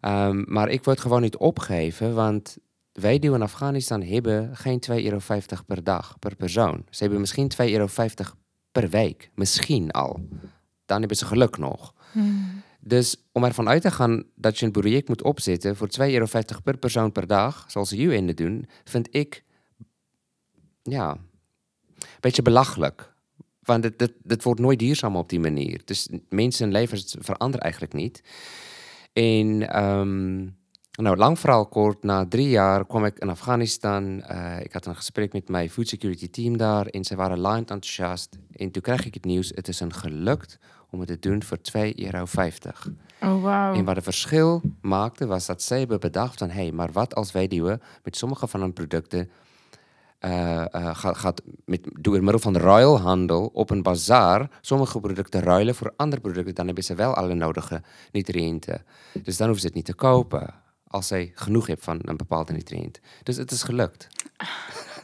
Um, 0.00 0.44
maar 0.48 0.68
ik 0.68 0.84
het 0.84 1.00
gewoon 1.00 1.22
niet 1.22 1.36
opgeven, 1.36 2.14
want 2.14 2.58
wij 2.92 3.18
die 3.18 3.32
in 3.32 3.42
Afghanistan 3.42 4.02
hebben 4.02 4.56
geen 4.56 4.82
2,50 4.90 4.96
euro 5.04 5.18
per 5.66 5.84
dag, 5.84 6.18
per 6.18 6.36
persoon. 6.36 6.84
Ze 6.90 7.02
hebben 7.02 7.20
misschien 7.20 7.50
2,50 7.62 7.70
euro 7.70 7.88
per 8.72 8.88
week. 8.88 9.30
Misschien 9.34 9.90
al. 9.90 10.20
Dan 10.86 10.98
hebben 10.98 11.16
ze 11.16 11.26
geluk 11.26 11.58
nog. 11.58 11.94
Hmm. 12.12 12.62
Dus 12.80 13.16
om 13.32 13.44
ervan 13.44 13.68
uit 13.68 13.82
te 13.82 13.90
gaan 13.90 14.24
dat 14.34 14.58
je 14.58 14.66
een 14.66 14.72
project 14.72 15.08
moet 15.08 15.22
opzetten 15.22 15.76
voor 15.76 15.88
2,50 16.00 16.06
euro 16.06 16.26
per 16.64 16.76
persoon 16.78 17.12
per 17.12 17.26
dag, 17.26 17.64
zoals 17.68 17.90
de 17.90 17.98
UN 17.98 18.26
het 18.26 18.36
doen, 18.36 18.68
vind 18.84 19.08
ik 19.10 19.44
ja, 20.82 21.10
een 21.10 22.06
beetje 22.20 22.42
belachelijk. 22.42 23.14
Want 23.62 23.82
dit, 23.82 23.98
dit, 23.98 24.12
dit 24.22 24.42
wordt 24.42 24.60
nooit 24.60 24.78
duurzaam 24.78 25.16
op 25.16 25.28
die 25.28 25.40
manier. 25.40 25.80
Dus 25.84 26.08
mensenlevens 26.28 27.16
veranderen 27.18 27.60
eigenlijk 27.60 27.92
niet. 27.92 28.22
En 29.12 29.82
um, 29.84 30.56
nou, 31.00 31.16
lang 31.16 31.38
verhaal 31.38 31.66
kort, 31.66 32.02
na 32.02 32.26
drie 32.28 32.48
jaar 32.48 32.86
kwam 32.86 33.04
ik 33.04 33.18
in 33.18 33.28
Afghanistan. 33.28 34.24
Uh, 34.30 34.60
ik 34.60 34.72
had 34.72 34.86
een 34.86 34.96
gesprek 34.96 35.32
met 35.32 35.48
mijn 35.48 35.70
food 35.70 35.88
security 35.88 36.30
team 36.30 36.56
daar 36.56 36.86
en 36.86 37.04
ze 37.04 37.16
waren 37.16 37.40
lijnt 37.40 37.70
enthousiast. 37.70 38.38
En 38.52 38.70
toen 38.70 38.82
kreeg 38.82 39.04
ik 39.04 39.14
het 39.14 39.24
nieuws, 39.24 39.52
het 39.54 39.68
is 39.68 39.80
een 39.80 39.94
gelukt 39.94 40.58
om 40.90 41.00
het 41.00 41.08
te 41.08 41.18
doen 41.18 41.42
voor 41.42 41.58
2,50 41.76 41.94
euro. 41.94 42.24
Oh, 43.20 43.42
wow. 43.42 43.76
En 43.76 43.84
wat 43.84 43.94
het 43.94 44.04
verschil 44.04 44.62
maakte, 44.80 45.26
was 45.26 45.46
dat 45.46 45.62
zij 45.62 45.78
hebben 45.78 46.00
bedacht 46.00 46.38
van... 46.38 46.50
hé, 46.50 46.62
hey, 46.62 46.72
maar 46.72 46.92
wat 46.92 47.14
als 47.14 47.32
wij 47.32 47.48
die 47.48 47.62
met 48.02 48.16
sommige 48.16 48.46
van 48.46 48.60
hun 48.60 48.72
producten 48.72 49.30
uh, 50.20 50.30
uh, 50.30 50.94
gaat, 50.94 51.16
gaat 51.16 51.42
met, 51.64 51.88
door 52.00 52.22
middel 52.22 52.38
van 52.38 52.56
ruilhandel 52.56 53.50
op 53.52 53.70
een 53.70 53.82
bazaar 53.82 54.50
sommige 54.60 55.00
producten 55.00 55.40
ruilen 55.40 55.74
voor 55.74 55.92
andere 55.96 56.20
producten. 56.20 56.54
Dan 56.54 56.66
hebben 56.66 56.84
ze 56.84 56.94
wel 56.94 57.14
alle 57.14 57.34
nodige 57.34 57.82
nutriënten. 58.12 58.84
Dus 59.22 59.36
dan 59.36 59.46
hoeven 59.46 59.60
ze 59.60 59.66
het 59.66 59.76
niet 59.76 59.84
te 59.84 59.94
kopen 59.94 60.54
als 60.92 61.06
zij 61.06 61.32
genoeg 61.34 61.66
hebben 61.66 61.84
van 61.84 62.00
een 62.02 62.16
bepaalde 62.16 62.52
nutriënt. 62.52 63.00
Dus 63.22 63.36
het 63.36 63.50
is 63.50 63.62
gelukt. 63.62 64.06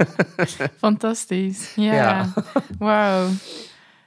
Fantastisch. 0.77 1.73
Ja. 1.75 1.93
ja. 1.93 2.33
Wauw. 2.79 3.29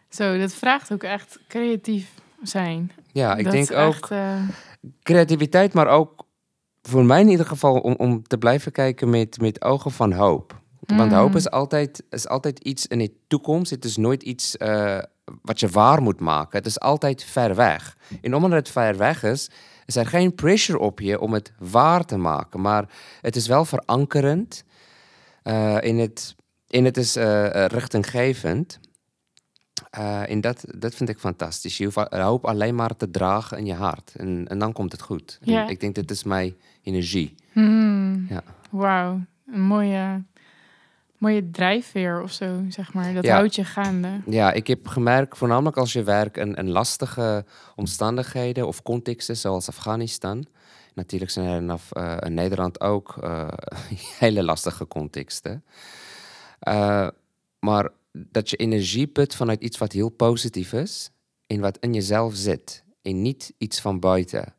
Zo, 0.10 0.38
dat 0.38 0.54
vraagt 0.54 0.94
ook 0.94 1.04
echt 1.04 1.40
creatief 1.48 2.12
zijn. 2.44 2.92
Ja, 3.12 3.36
ik 3.36 3.52
denk 3.52 3.72
ook 3.72 4.10
uh... 4.10 4.42
creativiteit, 5.04 5.74
maar 5.74 5.88
ook 5.88 6.26
voor 6.82 7.06
mij 7.06 7.22
in 7.22 7.30
ieder 7.30 7.46
geval 7.46 7.80
om, 7.80 7.96
om 7.98 8.24
te 8.24 8.38
blijven 8.38 8.72
kijken 8.72 9.10
met, 9.10 9.42
met 9.42 9.62
ogen 9.62 9.92
van 9.92 10.14
hoop. 10.14 10.60
Want 10.80 11.12
hoop 11.12 11.30
mm. 11.30 11.36
is 11.36 11.50
altijd, 11.50 12.04
is 12.10 12.28
altijd 12.28 12.60
iets 12.60 12.88
in 12.88 13.00
de 13.00 13.14
toekomst. 13.28 13.72
Het 13.72 13.86
is 13.86 13.98
nooit 13.98 14.24
iets 14.24 14.56
uh, 14.58 15.00
wat 15.42 15.60
je 15.60 15.68
waar 15.68 16.02
moet 16.02 16.20
maken. 16.20 16.58
Het 16.58 16.68
is 16.68 16.80
altijd 16.80 17.24
ver 17.24 17.56
weg. 17.56 17.98
En 18.22 18.36
omdat 18.36 18.52
het 18.52 18.70
ver 18.70 18.98
weg 18.98 19.24
is, 19.24 19.50
is 19.86 19.96
er 19.96 20.06
geen 20.06 20.36
pressure 20.36 20.80
op 20.80 21.00
je 21.00 21.20
om 21.20 21.34
het 21.34 21.52
waar 21.60 22.06
te 22.06 22.18
maken. 22.18 22.62
Maar 22.62 22.90
het 23.22 23.36
is 23.36 23.48
wel 23.48 23.66
verankerend. 23.66 24.64
Uh, 25.44 25.78
in, 25.82 26.00
het, 26.00 26.36
in 26.68 26.86
het 26.86 26.98
is 26.98 27.18
uh, 27.18 27.66
richtinggevend. 27.66 28.80
Uh, 29.98 30.30
en 30.30 30.42
dat, 30.42 30.66
dat 30.78 30.96
vind 30.96 31.10
ik 31.10 31.20
fantastisch. 31.20 31.78
Je 31.78 31.84
hoeft 31.84 32.14
hoop 32.14 32.46
alleen 32.46 32.76
maar 32.76 32.96
te 32.96 33.12
dragen 33.12 33.58
in 33.58 33.66
je 33.66 33.74
hart. 33.74 34.14
En, 34.16 34.48
en 34.48 34.60
dan 34.60 34.74
komt 34.74 34.92
het 34.92 35.02
goed. 35.02 35.40
Ja. 35.42 35.68
Ik 35.68 35.80
denk, 35.80 35.96
dit 35.96 36.12
is 36.12 36.24
mijn 36.24 36.56
energie. 36.84 37.36
Hmm. 37.52 38.26
Ja. 38.30 38.44
Wauw, 38.70 39.22
een 39.46 39.62
mooie 39.62 40.24
mooie 41.22 41.50
drijfveer 41.52 42.22
of 42.22 42.32
zo, 42.32 42.64
zeg 42.70 42.94
maar. 42.94 43.14
Dat 43.14 43.28
houdt 43.28 43.56
je 43.56 43.64
gaande. 43.64 44.22
Ja, 44.26 44.52
ik 44.52 44.68
heb 44.68 44.88
gemerkt, 44.88 45.38
voornamelijk 45.38 45.78
als 45.78 45.94
je 45.94 46.04
werkt 46.04 46.38
in, 46.38 46.56
in 46.56 46.70
lastige 46.70 47.46
omstandigheden 47.76 48.68
of 48.68 48.82
contexten, 48.82 49.38
zoals 49.38 49.68
Afghanistan. 49.68 50.46
Natuurlijk 50.94 51.32
zijn 51.32 51.48
er 51.48 51.56
in, 51.56 51.80
uh, 51.98 52.18
in 52.20 52.34
Nederland 52.34 52.82
ook 52.82 53.18
uh, 53.24 53.48
hele 54.20 54.44
lastige 54.44 54.88
contexten. 54.88 55.64
Uh, 56.68 57.08
maar 57.60 57.90
dat 58.12 58.50
je 58.50 58.58
energie 58.58 59.08
put 59.08 59.36
vanuit 59.36 59.62
iets 59.62 59.78
wat 59.78 59.92
heel 59.92 60.10
positief 60.10 60.74
is 60.74 61.12
en 61.48 61.60
wat 61.60 61.78
in 61.78 61.94
jezelf 61.94 62.36
zit. 62.36 62.84
En 63.02 63.22
niet 63.22 63.54
iets 63.58 63.82
van 63.82 64.00
buiten 64.00 64.54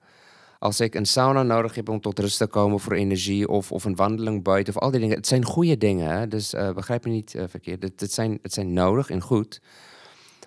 als 0.62 0.81
ik 0.81 0.94
een 0.94 1.07
sauna 1.07 1.42
nodig 1.42 1.75
heb 1.75 1.88
om 1.88 2.01
tot 2.01 2.18
rust 2.18 2.38
te 2.38 2.46
komen 2.46 2.81
voor 2.81 2.92
energie 2.92 3.48
of, 3.48 3.72
of 3.72 3.85
een 3.85 3.96
wandeling 3.96 4.42
buiten 4.42 4.75
of 4.75 4.83
al 4.83 4.90
die 4.90 5.01
dingen. 5.01 5.16
Het 5.16 5.27
zijn 5.27 5.44
goede 5.44 5.79
dingen, 5.79 6.11
hè? 6.11 6.29
dus 6.29 6.55
uh, 6.55 6.72
begrijp 6.72 7.05
me 7.05 7.11
niet 7.11 7.35
uh, 7.35 7.44
verkeerd. 7.48 7.83
Het, 7.83 8.01
het, 8.01 8.12
zijn, 8.12 8.38
het 8.42 8.53
zijn 8.53 8.72
nodig 8.72 9.11
en 9.11 9.20
goed. 9.20 9.61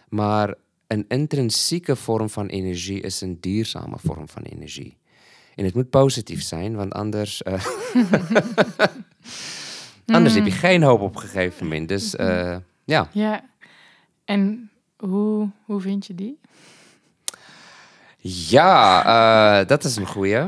Maar 0.10 0.54
een 0.88 1.06
intrinsieke 1.08 1.96
vorm 1.96 2.30
van 2.30 2.48
energie 2.48 3.02
is 3.02 3.22
een 3.22 3.38
duurzame 3.40 3.98
vorm 3.98 4.30
van 4.30 4.42
energie. 4.44 4.98
En 5.56 5.66
het 5.66 5.74
moet 5.74 5.90
positief 5.90 6.44
zijn, 6.44 6.76
want 6.76 6.94
anders, 6.94 7.42
uh, 7.48 7.54
anders 10.16 10.34
heb 10.36 10.46
je 10.46 10.52
hmm. 10.52 10.60
geen 10.60 10.84
hoop 10.84 11.02
op 11.02 11.16
een 11.16 11.22
gegeven 11.22 11.64
moment. 11.64 11.88
Dus 11.88 12.12
ja. 12.84 13.10
Ja, 13.12 13.46
en 14.26 14.70
hoe, 14.98 15.50
hoe 15.66 15.82
vind 15.82 16.06
je 16.06 16.16
die? 16.16 16.40
Ja, 18.28 19.62
uh, 19.62 19.68
dat 19.68 19.84
is 19.84 19.96
een 19.96 20.08
goeie. 20.08 20.46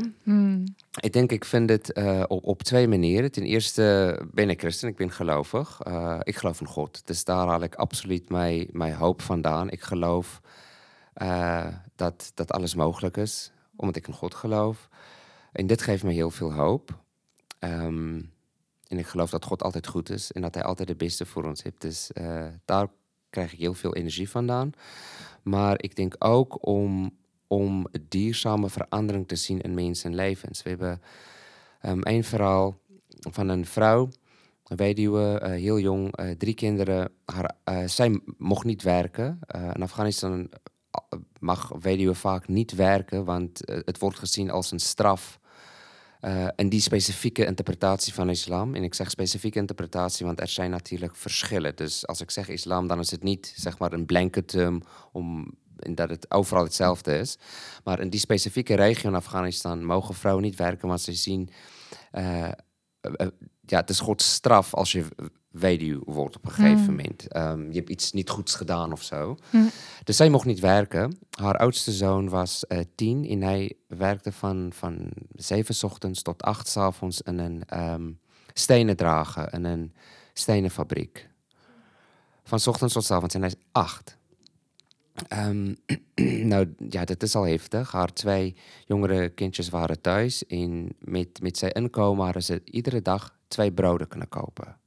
Ik 1.00 1.14
denk, 1.14 1.32
ik 1.32 1.46
vind 1.46 1.70
het 1.70 1.92
uh, 1.98 2.24
op, 2.28 2.44
op, 2.44 2.64
twee 2.64 2.88
manieren. 2.88 3.32
Ten 3.32 3.44
eerste 3.44 4.20
ben 4.32 4.50
ik 4.50 4.60
christen, 4.60 4.90
ik 4.90 4.96
ben 4.96 5.12
gelovig. 5.12 5.80
Uh, 5.88 6.20
ik 6.24 6.36
geloof 6.36 6.60
in 6.60 6.68
God. 6.68 7.02
Dus 7.06 7.24
daar 7.24 7.48
haal 7.48 7.62
ik 7.62 7.76
absoluut 7.76 8.30
mijn, 8.30 8.68
mijn 8.72 8.94
hoop 8.94 9.22
vandaan. 9.22 9.70
Ik 9.70 9.82
geloof 9.82 10.42
dat, 11.96 12.32
dat 12.34 12.52
alles 12.52 12.76
mogelijk 12.76 13.18
is, 13.18 13.52
omdat 13.76 13.96
ik 13.96 14.08
in 14.08 14.14
God 14.14 14.34
geloof. 14.34 14.90
En 15.52 15.68
dit 15.68 15.82
geeft 15.82 16.04
me 16.04 16.12
heel 16.12 16.32
veel 16.32 16.54
hoop. 16.54 16.98
Um, 17.60 18.32
en 18.88 18.98
ik 18.98 19.08
geloof 19.08 19.30
dat 19.30 19.46
God 19.46 19.64
altijd 19.64 19.88
goed 19.88 20.10
is 20.10 20.32
en 20.32 20.42
dat 20.42 20.54
Hij 20.54 20.64
altijd 20.64 20.90
het 20.90 20.98
beste 20.98 21.26
voor 21.26 21.44
ons 21.44 21.64
heeft. 21.64 21.82
Dus 21.82 22.12
daar 22.66 22.88
krijg 23.30 23.54
ik 23.54 23.60
heel 23.60 23.74
veel 23.74 23.96
energie 23.96 24.30
vandaan. 24.30 24.72
Maar 25.44 25.76
ik 25.82 25.96
denk 25.96 26.16
ook 26.20 26.68
om 26.68 27.12
om 27.48 27.88
duurzame 28.10 28.70
verandering 28.70 29.28
te 29.28 29.36
zien 29.36 29.62
in 29.62 29.74
mensenlevens. 29.74 30.64
We 30.64 30.70
hebben 30.70 31.02
um, 31.86 32.00
een 32.04 32.24
verhaal 32.24 32.80
van 33.20 33.50
een 33.50 33.66
vrouw, 33.66 34.10
een 34.64 34.78
weduwe, 34.78 35.42
uh, 35.44 35.50
heel 35.50 35.80
jong, 35.80 36.20
uh, 36.20 36.32
drie 36.32 36.54
kinderen. 36.54 37.12
Haar, 37.26 37.56
uh, 37.70 37.88
zij 37.88 38.20
mocht 38.38 38.66
niet 38.66 38.84
werken. 38.84 39.40
in 39.74 39.82
Afghanistan 39.82 40.50
mag 41.40 41.72
weduwe 41.80 42.16
vaak 42.16 42.48
niet 42.48 42.72
werken, 42.72 43.26
want 43.26 43.60
het 43.66 44.00
wordt 44.00 44.20
gezien 44.20 44.50
als 44.50 44.72
een 44.72 44.80
straf. 44.80 45.40
en 46.56 46.70
die 46.70 46.82
specifieke 46.82 47.46
interpretatie 47.46 48.14
van 48.14 48.30
islam, 48.30 48.76
en 48.76 48.84
ik 48.84 48.94
zeg 48.94 49.10
specifieke 49.10 49.60
interpretatie, 49.60 50.26
want 50.26 50.40
er 50.40 50.48
zijn 50.48 50.70
natuurlijk 50.70 51.16
verschillen. 51.16 51.76
Dus 51.76 52.08
als 52.08 52.22
ik 52.22 52.32
zeg 52.32 52.50
islam, 52.50 52.88
dan 52.88 53.00
is 53.00 53.12
het 53.12 53.24
niet 53.24 53.54
zeg 53.56 53.78
maar 53.78 53.94
een 53.94 54.06
blanket 54.06 54.48
term 54.48 54.82
om 55.12 55.58
en 55.80 55.96
dat 55.96 56.10
het 56.10 56.32
overal 56.32 56.64
hetzelfde 56.64 57.18
is. 57.18 57.38
Maar 57.84 58.00
in 58.00 58.10
die 58.10 58.20
specifieke 58.20 58.76
regio 58.76 59.10
in 59.10 59.16
Afghanistan 59.16 59.86
mogen 59.86 60.16
vrouwen 60.16 60.44
niet 60.44 60.56
werken, 60.56 60.88
want 60.88 61.02
ze 61.02 61.14
zien. 61.14 61.50
Uh, 62.12 62.50
ja, 63.62 63.80
het 63.80 63.90
is 63.90 64.00
Gods 64.00 64.34
straf 64.34 64.74
als 64.74 64.92
je 64.92 65.06
weduw 65.52 66.02
wordt 66.06 66.36
op 66.36 66.46
een 66.46 66.52
gegeven 66.52 66.78
hmm. 66.78 66.86
moment. 66.86 67.36
Um, 67.36 67.72
je 67.72 67.78
hebt 67.78 67.90
iets 67.90 68.12
niet 68.12 68.30
goeds 68.30 68.56
gedaan 68.56 68.92
of 68.92 69.04
zo. 69.04 69.38
Hmm. 69.50 69.70
Dus 70.04 70.16
zij 70.18 70.30
mocht 70.30 70.46
niet 70.46 70.60
werken. 70.60 71.18
Haar 71.30 71.58
oudste 71.58 71.92
zoon 71.92 72.30
was 72.30 72.66
uh, 72.68 72.80
tien 72.96 73.26
en 73.30 73.42
hij 73.42 73.74
werkte 73.88 74.32
van, 74.32 74.70
van 74.74 75.12
zeven 75.36 75.90
ochtends 75.90 76.22
tot 76.22 76.42
acht 76.44 76.68
s 76.68 76.78
avonds 76.78 77.22
in 77.22 77.38
een 77.40 77.64
um, 77.84 78.20
stenen 78.54 78.96
dragen, 78.96 79.50
in 79.50 79.64
een 79.64 79.94
stenenfabriek. 80.34 81.30
Van 82.44 82.60
ochtends 82.66 82.94
tot 82.94 83.12
avonds 83.12 83.36
en 83.36 83.42
hij 83.42 83.50
is 83.50 83.68
acht. 83.72 84.18
Um, 85.38 85.76
nou 86.52 86.76
ja, 86.90 87.06
dat 87.06 87.24
is 87.24 87.36
al 87.36 87.48
heftig. 87.48 87.92
Haar 87.92 88.14
twee 88.14 88.56
jongere 88.86 89.30
kindjes 89.30 89.70
waren 89.70 90.02
thuis. 90.02 90.46
En 90.46 90.90
met, 91.00 91.42
met 91.42 91.58
zijn 91.58 91.72
inkomen 91.72 92.24
hadden 92.24 92.44
ze 92.44 92.62
iedere 92.64 93.02
dag 93.02 93.36
twee 93.48 93.72
broden 93.72 94.08
kunnen 94.08 94.30
kopen. 94.30 94.78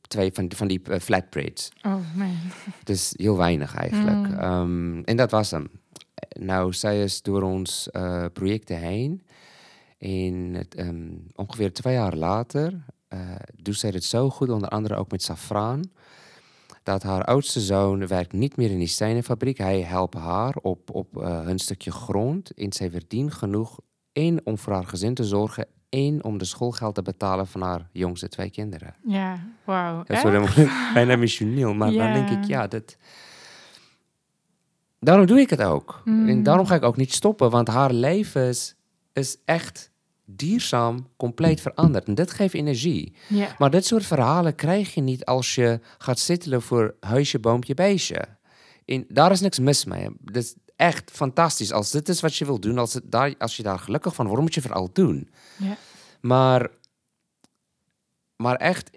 twee 0.00 0.32
van, 0.32 0.50
van 0.54 0.68
die 0.68 0.80
uh, 0.88 0.98
flatbraids. 0.98 1.68
Oh 1.82 2.14
man. 2.14 2.36
Dus 2.84 3.14
heel 3.16 3.36
weinig 3.36 3.74
eigenlijk. 3.74 4.28
Mm. 4.28 4.38
Ehm, 4.38 5.00
en 5.02 5.16
dat 5.16 5.30
was 5.30 5.50
hem. 5.50 5.70
Nou, 6.38 6.72
zij 6.72 7.02
is 7.02 7.22
door 7.22 7.42
ons 7.42 7.88
uh, 7.92 8.24
projecten 8.32 8.78
heen. 8.78 9.22
En 9.98 10.54
het, 10.54 10.78
um, 10.78 11.26
ongeveer 11.34 11.72
twee 11.72 11.94
jaar 11.94 12.14
later 12.14 12.84
uh, 13.08 13.20
doet 13.54 13.78
zij 13.78 13.90
het 13.90 14.04
zo 14.04 14.30
goed, 14.30 14.48
onder 14.48 14.68
andere 14.68 14.94
ook 14.94 15.10
met 15.10 15.22
safraan 15.22 15.82
dat 16.82 17.02
haar 17.02 17.24
oudste 17.24 17.60
zoon 17.60 18.06
werkt 18.06 18.32
niet 18.32 18.56
meer 18.56 18.70
in 18.70 18.78
die 18.78 18.86
steenenfabriek. 18.86 19.58
Hij 19.58 19.80
helpt 19.80 20.14
haar 20.14 20.54
op, 20.62 20.94
op 20.94 21.16
uh, 21.16 21.40
hun 21.40 21.58
stukje 21.58 21.90
grond. 21.90 22.54
En 22.54 22.72
zij 22.72 22.90
verdient 22.90 23.32
genoeg, 23.32 23.78
één, 24.12 24.40
om 24.44 24.58
voor 24.58 24.72
haar 24.72 24.86
gezin 24.86 25.14
te 25.14 25.24
zorgen... 25.24 25.66
één, 25.88 26.24
om 26.24 26.38
de 26.38 26.44
schoolgeld 26.44 26.94
te 26.94 27.02
betalen 27.02 27.46
van 27.46 27.62
haar 27.62 27.88
jongste 27.92 28.28
twee 28.28 28.50
kinderen. 28.50 28.94
Ja, 29.04 29.46
wauw. 29.64 30.02
Dat 30.04 30.24
is 30.24 30.68
bijna 30.94 31.16
missioneel. 31.16 31.74
Maar 31.74 31.90
ja. 31.90 32.04
dan 32.04 32.26
denk 32.26 32.38
ik, 32.42 32.48
ja, 32.48 32.66
dat... 32.66 32.96
Daarom 35.00 35.26
doe 35.26 35.40
ik 35.40 35.50
het 35.50 35.62
ook. 35.62 36.02
Mm. 36.04 36.28
En 36.28 36.42
daarom 36.42 36.66
ga 36.66 36.74
ik 36.74 36.82
ook 36.82 36.96
niet 36.96 37.12
stoppen. 37.12 37.50
Want 37.50 37.68
haar 37.68 37.92
leven 37.92 38.48
is, 38.48 38.74
is 39.12 39.36
echt 39.44 39.90
dierzaam 40.30 41.06
compleet 41.16 41.60
veranderd. 41.60 42.06
En 42.06 42.14
dat 42.14 42.30
geeft 42.30 42.54
energie. 42.54 43.12
Ja. 43.28 43.54
Maar 43.58 43.70
dit 43.70 43.86
soort 43.86 44.06
verhalen 44.06 44.54
krijg 44.54 44.94
je 44.94 45.00
niet 45.00 45.24
als 45.24 45.54
je 45.54 45.80
gaat 45.98 46.18
zitten 46.18 46.62
voor 46.62 46.94
huisje, 47.00 47.38
boompje, 47.38 47.74
beestje. 47.74 48.24
En 48.84 49.04
daar 49.08 49.30
is 49.30 49.40
niks 49.40 49.58
mis 49.58 49.84
mee. 49.84 50.08
Dat 50.20 50.42
is 50.42 50.54
echt 50.76 51.10
fantastisch. 51.10 51.72
Als 51.72 51.90
dit 51.90 52.08
is 52.08 52.20
wat 52.20 52.36
je 52.36 52.44
wil 52.44 52.60
doen, 52.60 52.78
als, 52.78 52.94
het 52.94 53.10
daar, 53.10 53.34
als 53.38 53.56
je 53.56 53.62
daar 53.62 53.78
gelukkig 53.78 54.14
van 54.14 54.26
wordt, 54.26 54.42
moet 54.42 54.54
je 54.54 54.60
vooral 54.60 54.90
doen. 54.92 55.30
Ja. 55.56 55.76
Maar, 56.20 56.70
maar 58.36 58.56
echt 58.56 58.90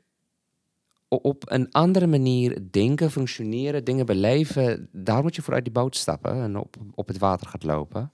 op 1.07 1.51
een 1.51 1.71
andere 1.71 2.07
manier 2.07 2.57
denken, 2.71 3.11
functioneren, 3.11 3.83
dingen 3.83 4.05
beleven, 4.05 4.89
daar 4.91 5.21
moet 5.21 5.35
je 5.35 5.41
voor 5.41 5.53
uit 5.53 5.63
die 5.63 5.73
boot 5.73 5.95
stappen 5.95 6.33
en 6.33 6.57
op, 6.57 6.75
op 6.95 7.07
het 7.07 7.17
water 7.17 7.47
gaat 7.47 7.63
lopen. 7.63 8.11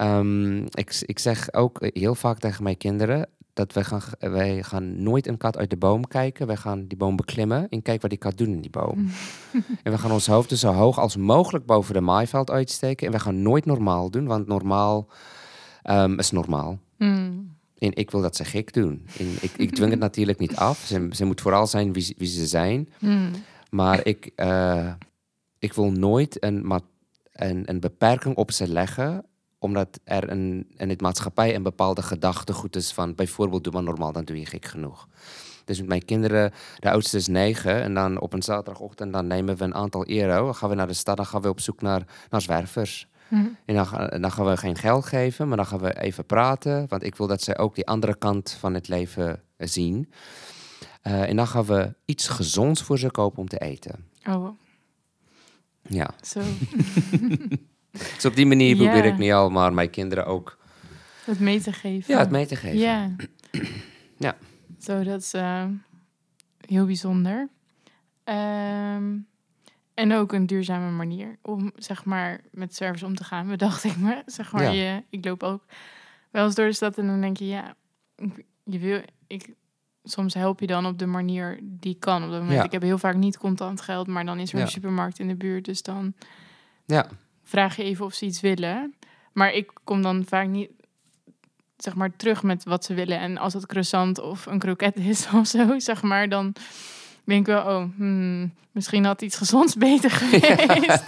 Um, 0.00 0.64
ik, 0.64 1.02
ik 1.06 1.18
zeg 1.18 1.52
ook 1.52 1.78
heel 1.92 2.14
vaak 2.14 2.38
tegen 2.38 2.62
mijn 2.62 2.76
kinderen 2.76 3.28
dat 3.54 3.72
wij 3.72 3.84
gaan, 3.84 4.00
wij 4.18 4.62
gaan 4.62 5.02
nooit 5.02 5.26
een 5.26 5.36
kat 5.36 5.56
uit 5.56 5.70
de 5.70 5.76
boom 5.76 6.06
kijken. 6.06 6.46
Wij 6.46 6.56
gaan 6.56 6.86
die 6.86 6.98
boom 6.98 7.16
beklimmen 7.16 7.68
en 7.68 7.82
kijken 7.82 8.00
wat 8.00 8.10
die 8.10 8.18
kat 8.18 8.38
doet 8.38 8.46
in 8.46 8.60
die 8.60 8.70
boom. 8.70 9.10
en 9.82 9.92
we 9.92 9.98
gaan 9.98 10.12
ons 10.12 10.26
hoofd 10.26 10.58
zo 10.58 10.72
hoog 10.72 10.98
als 10.98 11.16
mogelijk 11.16 11.66
boven 11.66 11.94
de 11.94 12.00
maaiveld 12.00 12.50
uitsteken. 12.50 13.06
En 13.06 13.12
we 13.12 13.18
gaan 13.18 13.42
nooit 13.42 13.64
normaal 13.64 14.10
doen, 14.10 14.26
want 14.26 14.46
normaal 14.46 15.08
um, 15.90 16.18
is 16.18 16.30
normaal. 16.30 16.78
Mm. 16.98 17.52
En 17.78 17.94
ik 17.94 18.10
wil 18.10 18.20
dat 18.20 18.36
ze 18.36 18.44
gek 18.44 18.72
doen. 18.72 19.06
En 19.18 19.26
ik, 19.40 19.52
ik 19.56 19.74
dwing 19.74 19.90
het 19.90 20.00
natuurlijk 20.08 20.38
niet 20.38 20.56
af. 20.56 20.78
Ze, 20.78 21.08
ze 21.12 21.24
moet 21.24 21.40
vooral 21.40 21.66
zijn 21.66 21.92
wie, 21.92 22.14
wie 22.18 22.28
ze 22.28 22.46
zijn. 22.46 22.88
Mm. 22.98 23.30
Maar 23.70 24.06
ik, 24.06 24.30
uh, 24.36 24.92
ik 25.58 25.72
wil 25.72 25.90
nooit 25.90 26.44
een, 26.44 26.72
een, 27.32 27.62
een 27.70 27.80
beperking 27.80 28.36
op 28.36 28.50
ze 28.50 28.68
leggen 28.68 29.24
omdat 29.64 30.00
er 30.04 30.30
een, 30.30 30.66
in 30.76 30.88
het 30.88 31.00
maatschappij 31.00 31.54
een 31.54 31.62
bepaalde 31.62 32.02
gedachtegoed 32.02 32.76
is 32.76 32.92
van 32.92 33.14
bijvoorbeeld 33.14 33.64
doe 33.64 33.72
maar 33.72 33.82
normaal, 33.82 34.12
dan 34.12 34.24
doe 34.24 34.38
je 34.38 34.46
gek 34.46 34.64
genoeg. 34.64 35.08
Dus 35.64 35.78
met 35.78 35.88
mijn 35.88 36.04
kinderen, 36.04 36.52
de 36.78 36.90
oudste 36.90 37.16
is 37.16 37.26
negen 37.26 37.82
en 37.82 37.94
dan 37.94 38.20
op 38.20 38.32
een 38.32 38.42
zaterdagochtend 38.42 39.12
dan 39.12 39.26
nemen 39.26 39.56
we 39.56 39.64
een 39.64 39.74
aantal 39.74 40.08
euro. 40.08 40.44
Dan 40.44 40.54
gaan 40.54 40.68
we 40.68 40.74
naar 40.74 40.86
de 40.86 40.92
stad, 40.92 41.16
dan 41.16 41.26
gaan 41.26 41.40
we 41.40 41.48
op 41.48 41.60
zoek 41.60 41.82
naar, 41.82 42.02
naar 42.30 42.40
zwervers. 42.40 43.08
Mm. 43.28 43.56
En 43.64 43.74
dan, 43.74 43.86
dan, 44.20 44.32
gaan 44.32 44.46
we 44.46 44.56
geen 44.56 44.76
geld 44.76 45.06
geven, 45.06 45.48
maar 45.48 45.56
dan 45.56 45.66
gaan 45.66 45.80
we 45.80 46.00
even 46.00 46.26
praten. 46.26 46.86
Want 46.88 47.02
ik 47.02 47.16
wil 47.16 47.26
dat 47.26 47.42
zij 47.42 47.58
ook 47.58 47.74
die 47.74 47.86
andere 47.86 48.16
kant 48.16 48.56
van 48.60 48.74
het 48.74 48.88
leven 48.88 49.42
zien. 49.58 50.12
Uh, 51.06 51.28
en 51.28 51.36
dan 51.36 51.46
gaan 51.46 51.64
we 51.64 51.94
iets 52.04 52.28
gezonds 52.28 52.82
voor 52.82 52.98
ze 52.98 53.10
kopen 53.10 53.38
om 53.38 53.48
te 53.48 53.58
eten. 53.58 54.04
Oh. 54.28 54.48
Ja. 55.82 56.10
Zo. 56.22 56.40
Dus 58.14 58.24
op 58.24 58.34
die 58.34 58.46
manier 58.46 58.76
probeer 58.76 59.04
ik 59.04 59.18
niet 59.18 59.32
al, 59.32 59.50
maar 59.50 59.72
mijn 59.74 59.90
kinderen 59.90 60.26
ook. 60.26 60.58
Het 61.24 61.40
mee 61.40 61.60
te 61.60 61.72
geven. 61.72 62.14
Ja, 62.14 62.20
het 62.20 62.30
mee 62.30 62.46
te 62.46 62.56
geven. 62.56 62.78
Ja. 62.78 63.10
ja. 64.18 64.36
Zo, 64.80 65.02
dat 65.02 65.20
is 65.20 65.34
uh, 65.34 65.64
heel 66.66 66.86
bijzonder. 66.86 67.48
Um, 68.24 69.26
en 69.94 70.12
ook 70.12 70.32
een 70.32 70.46
duurzame 70.46 70.90
manier 70.90 71.38
om, 71.42 71.72
zeg 71.76 72.04
maar, 72.04 72.40
met 72.50 72.74
service 72.74 73.04
om 73.06 73.14
te 73.14 73.24
gaan, 73.24 73.48
bedacht 73.56 73.84
ik 73.84 73.96
me. 73.96 74.22
Zeg 74.26 74.52
maar, 74.52 74.62
Ja. 74.62 74.70
je, 74.70 75.02
ik 75.10 75.24
loop 75.24 75.42
ook 75.42 75.64
wel 76.30 76.44
eens 76.44 76.54
door 76.54 76.66
de 76.66 76.72
stad 76.72 76.98
en 76.98 77.06
dan 77.06 77.20
denk 77.20 77.36
je, 77.36 77.46
ja, 77.46 77.74
je 78.64 78.78
wil, 78.78 79.02
ik, 79.26 79.54
soms 80.04 80.34
help 80.34 80.60
je 80.60 80.66
dan 80.66 80.86
op 80.86 80.98
de 80.98 81.06
manier 81.06 81.58
die 81.62 81.96
kan. 81.98 82.24
Op 82.24 82.30
dat 82.30 82.40
moment. 82.40 82.58
Ja. 82.58 82.64
Ik 82.64 82.72
heb 82.72 82.82
heel 82.82 82.98
vaak 82.98 83.14
niet 83.14 83.38
contant 83.38 83.80
geld, 83.80 84.06
maar 84.06 84.24
dan 84.24 84.38
is 84.38 84.50
er 84.52 84.58
Ja. 84.58 84.64
een 84.64 84.70
supermarkt 84.70 85.18
in 85.18 85.28
de 85.28 85.36
buurt, 85.36 85.64
dus 85.64 85.82
dan 85.82 86.14
Ja, 86.86 87.06
vraag 87.44 87.76
je 87.76 87.82
even 87.82 88.04
of 88.04 88.14
ze 88.14 88.24
iets 88.26 88.40
willen. 88.40 88.94
Maar 89.32 89.52
ik 89.52 89.70
kom 89.84 90.02
dan 90.02 90.24
vaak 90.28 90.46
niet, 90.48 90.70
zeg 91.76 91.94
maar, 91.94 92.16
terug 92.16 92.42
met 92.42 92.64
wat 92.64 92.84
ze 92.84 92.94
willen. 92.94 93.18
En 93.18 93.38
als 93.38 93.52
het 93.52 93.66
croissant 93.66 94.20
of 94.20 94.46
een 94.46 94.58
kroket 94.58 94.96
is 94.96 95.26
of 95.34 95.46
zo, 95.46 95.78
zeg 95.78 96.02
maar, 96.02 96.28
dan 96.28 96.52
denk 97.24 97.40
ik 97.40 97.46
wel, 97.54 97.62
oh, 97.76 97.84
hmm, 97.96 98.52
misschien 98.72 99.04
had 99.04 99.22
iets 99.22 99.36
gezonds 99.36 99.74
beter 99.88 100.10
geweest. 100.10 101.02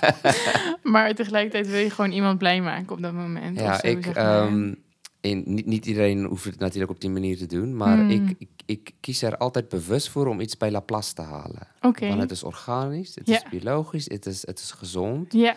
maar 0.83 1.15
tegelijkertijd 1.15 1.67
wil 1.71 1.81
je 1.81 1.91
gewoon 1.91 2.13
iemand 2.13 2.39
blij 2.39 2.61
maken 2.61 2.91
op 2.93 3.03
dat 3.03 3.13
moment. 3.13 3.59
ja 3.59 3.79
zo, 3.79 3.87
ik. 3.87 4.05
zeg 4.05 4.15
maar. 4.15 4.47
ehm, 4.47 4.75
en 5.21 5.43
niet, 5.47 5.67
niet 5.67 5.87
iedereen 5.87 6.25
hoeft 6.25 6.45
het 6.45 6.59
natuurlijk 6.59 6.91
op 6.93 7.01
die 7.01 7.11
manier 7.11 7.37
te 7.37 7.47
doen, 7.47 7.77
maar 7.77 7.99
Mm. 7.99 8.11
ik, 8.11 8.35
ik, 8.39 8.49
ik 8.67 8.91
kies 9.01 9.23
er 9.23 9.37
altijd 9.37 9.69
bewust 9.69 10.09
voor 10.09 10.27
om 10.27 10.41
iets 10.41 10.57
bij 10.57 10.71
Laplace 10.71 11.15
te 11.15 11.23
halen. 11.23 11.67
Want 11.81 12.21
het 12.21 12.31
is 12.31 12.43
organisch, 12.43 13.15
het 13.15 13.27
Ja. 13.29 13.35
is 13.37 13.43
biologisch, 13.51 14.05
het 14.09 14.27
is, 14.27 14.47
het 14.47 14.59
is 14.59 14.71
gezond. 14.71 15.33
ja, 15.33 15.57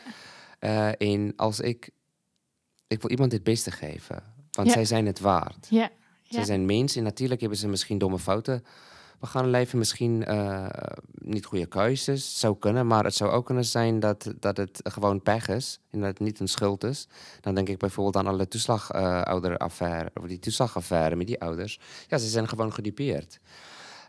Eh, 0.60 1.02
en 1.02 1.34
als 1.36 1.60
ik. 1.60 1.89
Ik 2.88 3.02
wil 3.02 3.12
iemand 3.12 3.32
het 3.32 3.43
beste 3.43 3.72
geven, 3.72 4.24
want 4.52 4.67
Ja. 4.67 4.74
zij 4.74 4.86
zijn 4.86 5.06
het 5.06 5.19
waard. 5.19 5.67
ja, 5.69 5.89
Zij 6.30 6.43
zijn 6.43 6.65
mens 6.65 6.95
en 6.95 7.04
natuurlijk 7.04 7.39
hebben 7.41 7.58
ze 7.60 7.67
misschien 7.67 7.98
domme 7.98 8.19
fouten. 8.19 8.63
We 9.19 9.26
gaan 9.28 9.50
leven 9.50 9.78
misschien 9.78 10.26
eh, 10.26 10.67
niet 11.13 11.45
goede 11.45 11.65
keuzes. 11.65 12.39
Zou 12.39 12.58
kunnen, 12.60 12.88
maar 12.88 13.04
het 13.04 13.15
zou 13.15 13.32
ook 13.32 13.45
kunnen 13.45 13.65
zijn 13.65 14.00
dat, 14.00 14.34
dat 14.39 14.58
het 14.58 14.80
gewoon 14.84 15.22
pech 15.22 15.48
is 15.48 15.80
en 15.91 16.00
dat 16.00 16.08
het 16.10 16.19
niet 16.19 16.39
een 16.39 16.48
schuld 16.48 16.84
is. 16.84 17.08
Dan 17.41 17.56
denk 17.56 17.69
ik 17.69 17.78
bijvoorbeeld 17.78 18.15
aan 18.15 18.28
alle 18.34 18.48
toeslagouderaffaire, 18.48 20.12
of 20.22 20.28
die 20.28 20.39
toeslagaffaire 20.39 21.15
met 21.15 21.28
die 21.28 21.41
ouders. 21.41 21.80
Ja, 22.08 22.17
ze 22.17 22.28
zijn 22.28 22.48
gewoon 22.48 22.74
gedupeerd. 22.74 23.39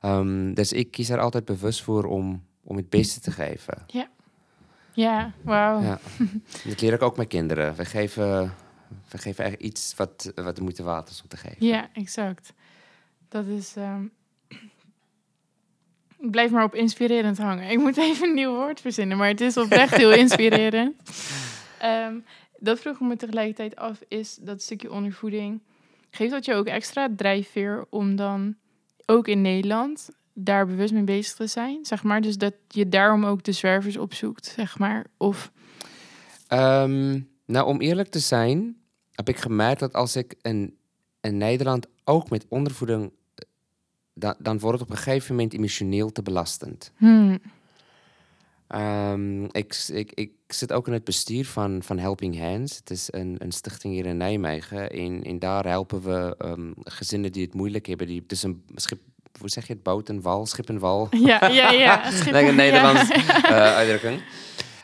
Ehm, 0.01 0.55
dus 0.55 0.73
ik 0.73 0.91
kies 0.91 1.09
er 1.11 1.21
altijd 1.21 1.45
bewust 1.45 1.83
voor 1.83 2.05
om, 2.05 2.45
om 2.63 2.77
het 2.77 2.89
beste 2.89 3.21
te 3.21 3.31
geven. 3.31 3.85
ja, 3.87 4.09
wauw. 5.43 5.81
Ja. 5.83 5.99
Dat 6.65 6.81
leer 6.81 6.93
ik 6.93 7.03
ook 7.03 7.17
mijn 7.17 7.29
kinderen. 7.29 7.75
We 7.75 7.85
geven, 7.85 8.55
we 9.11 9.19
geven 9.19 9.45
echt 9.45 9.61
iets 9.61 9.95
wat, 9.97 10.33
wat 10.35 10.57
de 10.57 10.63
moeite 10.63 10.83
waard 10.83 11.09
is 11.09 11.23
om 11.23 11.29
te 11.29 11.37
geven. 11.37 11.67
Ja, 11.67 11.89
exact. 11.93 12.53
Dat 13.29 13.47
is. 13.47 13.77
ehm, 13.77 14.05
Ik 16.19 16.31
blijf 16.31 16.51
maar 16.51 16.65
op 16.65 16.75
inspirerend 16.75 17.39
hangen. 17.39 17.71
Ik 17.71 17.79
moet 17.79 17.97
even 17.97 18.29
een 18.29 18.35
nieuw 18.35 18.55
woord 18.55 18.81
verzinnen, 18.81 19.17
maar 19.17 19.29
het 19.29 19.41
is 19.41 19.57
oprecht 19.57 19.97
heel 19.97 20.13
inspirerend. 20.25 20.95
Ehm, 21.79 22.15
dat 22.59 22.81
vroeg 22.81 22.95
ik 22.95 23.01
me 23.01 23.17
tegelijkertijd 23.17 23.77
af, 23.77 24.01
is 24.09 24.37
dat 24.41 24.63
stukje 24.63 24.91
ondervoeding. 24.93 25.61
Geeft 26.11 26.31
dat 26.31 26.45
je 26.45 26.55
ook 26.55 26.67
extra 26.67 27.09
drijfveer 27.17 27.87
om 27.91 28.17
dan 28.17 28.57
ook 29.07 29.29
in 29.29 29.43
Nederland 29.43 30.11
daar 30.33 30.67
bewust 30.67 30.93
mee 30.93 31.03
bezig 31.05 31.35
te 31.35 31.47
zijn? 31.47 31.85
Zeg 31.85 32.03
maar, 32.03 32.21
dus 32.21 32.39
dat 32.39 32.55
je 32.69 32.89
daarom 32.89 33.25
ook 33.25 33.43
de 33.43 33.53
zwervers 33.53 33.97
opzoekt, 33.97 34.47
zeg 34.47 34.79
maar. 34.79 35.07
Of 35.17 35.51
Ehm, 36.47 37.21
nou, 37.47 37.67
om 37.67 37.81
eerlijk 37.81 38.09
te 38.09 38.19
zijn, 38.19 38.77
heb 39.13 39.29
ik 39.29 39.37
gemerkt 39.37 39.81
dat 39.81 39.93
als 39.93 40.17
ik 40.17 40.35
in, 40.43 40.77
in 41.21 41.37
Nederland 41.37 41.87
ook 42.05 42.31
met 42.31 42.47
ondervoeding. 42.49 43.13
eh, 43.35 43.45
Dan, 44.15 44.35
dan 44.39 44.59
wordt 44.59 44.79
het 44.81 44.89
op 44.89 44.97
een 44.97 45.03
gegeven 45.03 45.35
moment 45.35 45.53
emotioneel 45.55 46.13
te 46.13 46.23
belastend. 46.23 46.93
hmm, 46.97 47.39
Ehm, 48.67 49.45
ik, 49.45 49.85
ik, 49.93 50.13
ik 50.15 50.33
zit 50.47 50.73
ook 50.73 50.87
in 50.87 50.93
het 50.93 51.05
bestuur 51.05 51.47
van, 51.47 51.83
van 51.83 51.99
Helping 51.99 52.39
Hands. 52.39 52.77
Het 52.77 52.91
is 52.91 53.09
een, 53.13 53.37
een 53.39 53.53
stichting 53.53 53.95
hier 53.95 54.07
in 54.07 54.17
Nijmegen. 54.17 54.91
En, 54.91 55.23
en 55.23 55.39
daar 55.39 55.67
helpen 55.67 56.03
we 56.03 56.35
ehm, 56.39 56.73
gezinnen 56.83 57.33
die 57.33 57.45
het 57.45 57.55
moeilijk 57.55 57.87
hebben. 57.87 58.07
Die, 58.07 58.21
het 58.21 58.33
is 58.33 58.43
een 58.43 58.65
hoe 59.41 59.49
zeg 59.49 59.67
je 59.67 59.73
het? 59.73 59.83
Boot 59.83 60.09
en 60.09 60.21
wal, 60.23 60.47
schip 60.47 60.69
en 60.69 60.79
wal. 60.79 61.09
ja, 61.31 61.47
ja, 61.49 61.71
ja. 61.71 62.11
schip- 62.21 62.35
ja. 62.35 62.51
Nederlands 62.51 63.11
eh, 63.11 63.75
uitdrukking. 63.75 64.23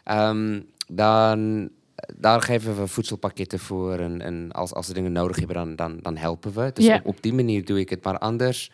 Ehm, 0.04 0.60
dan, 0.92 1.68
daar 2.16 2.42
geven 2.42 2.76
we 2.80 2.86
voedselpakketten 2.86 3.58
voor. 3.58 3.92
En, 3.98 4.20
en 4.20 4.52
als, 4.52 4.74
als 4.74 4.86
ze 4.86 4.92
dingen 4.92 5.12
nodig 5.12 5.36
hebben, 5.36 5.56
dan, 5.56 5.76
dan, 5.76 5.98
dan 6.02 6.16
helpen 6.16 6.52
we. 6.52 6.70
Dus 6.74 6.84
Ja. 6.84 6.94
op, 6.96 7.06
op 7.06 7.22
die 7.22 7.34
manier 7.34 7.64
doe 7.64 7.80
ik 7.80 7.90
het. 7.90 8.04
Maar 8.04 8.18
anders 8.18 8.70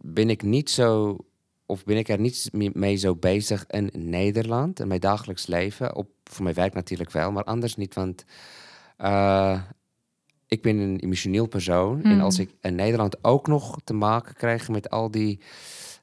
ben 0.00 0.30
ik 0.30 0.42
niet 0.42 0.70
zo... 0.70 1.16
Of 1.66 1.84
ben 1.84 1.96
ik 1.96 2.08
er 2.08 2.18
niet 2.20 2.48
mee- 2.72 2.96
zo 2.96 3.14
bezig 3.16 3.64
in 3.68 3.90
Nederland, 3.92 4.80
in 4.80 4.88
mijn 4.88 5.00
dagelijks 5.00 5.46
leven. 5.46 5.94
Op, 5.96 6.08
voor 6.24 6.42
mijn 6.42 6.54
werk 6.54 6.74
natuurlijk 6.74 7.10
wel, 7.10 7.32
maar 7.32 7.44
anders 7.44 7.76
niet. 7.76 7.94
Want 7.94 8.24
eh, 8.96 9.60
ik 10.54 10.62
ben 10.62 10.78
een 10.78 10.98
emotioneel 11.00 11.46
persoon. 11.46 12.02
En 12.02 12.14
Mm. 12.14 12.20
als 12.20 12.38
ik 12.38 12.50
in 12.60 12.74
Nederland 12.74 13.24
ook 13.24 13.46
nog 13.46 13.78
te 13.84 13.94
maken 13.94 14.34
krijg 14.34 14.68
met 14.68 14.90
al 14.90 15.10
die 15.10 15.40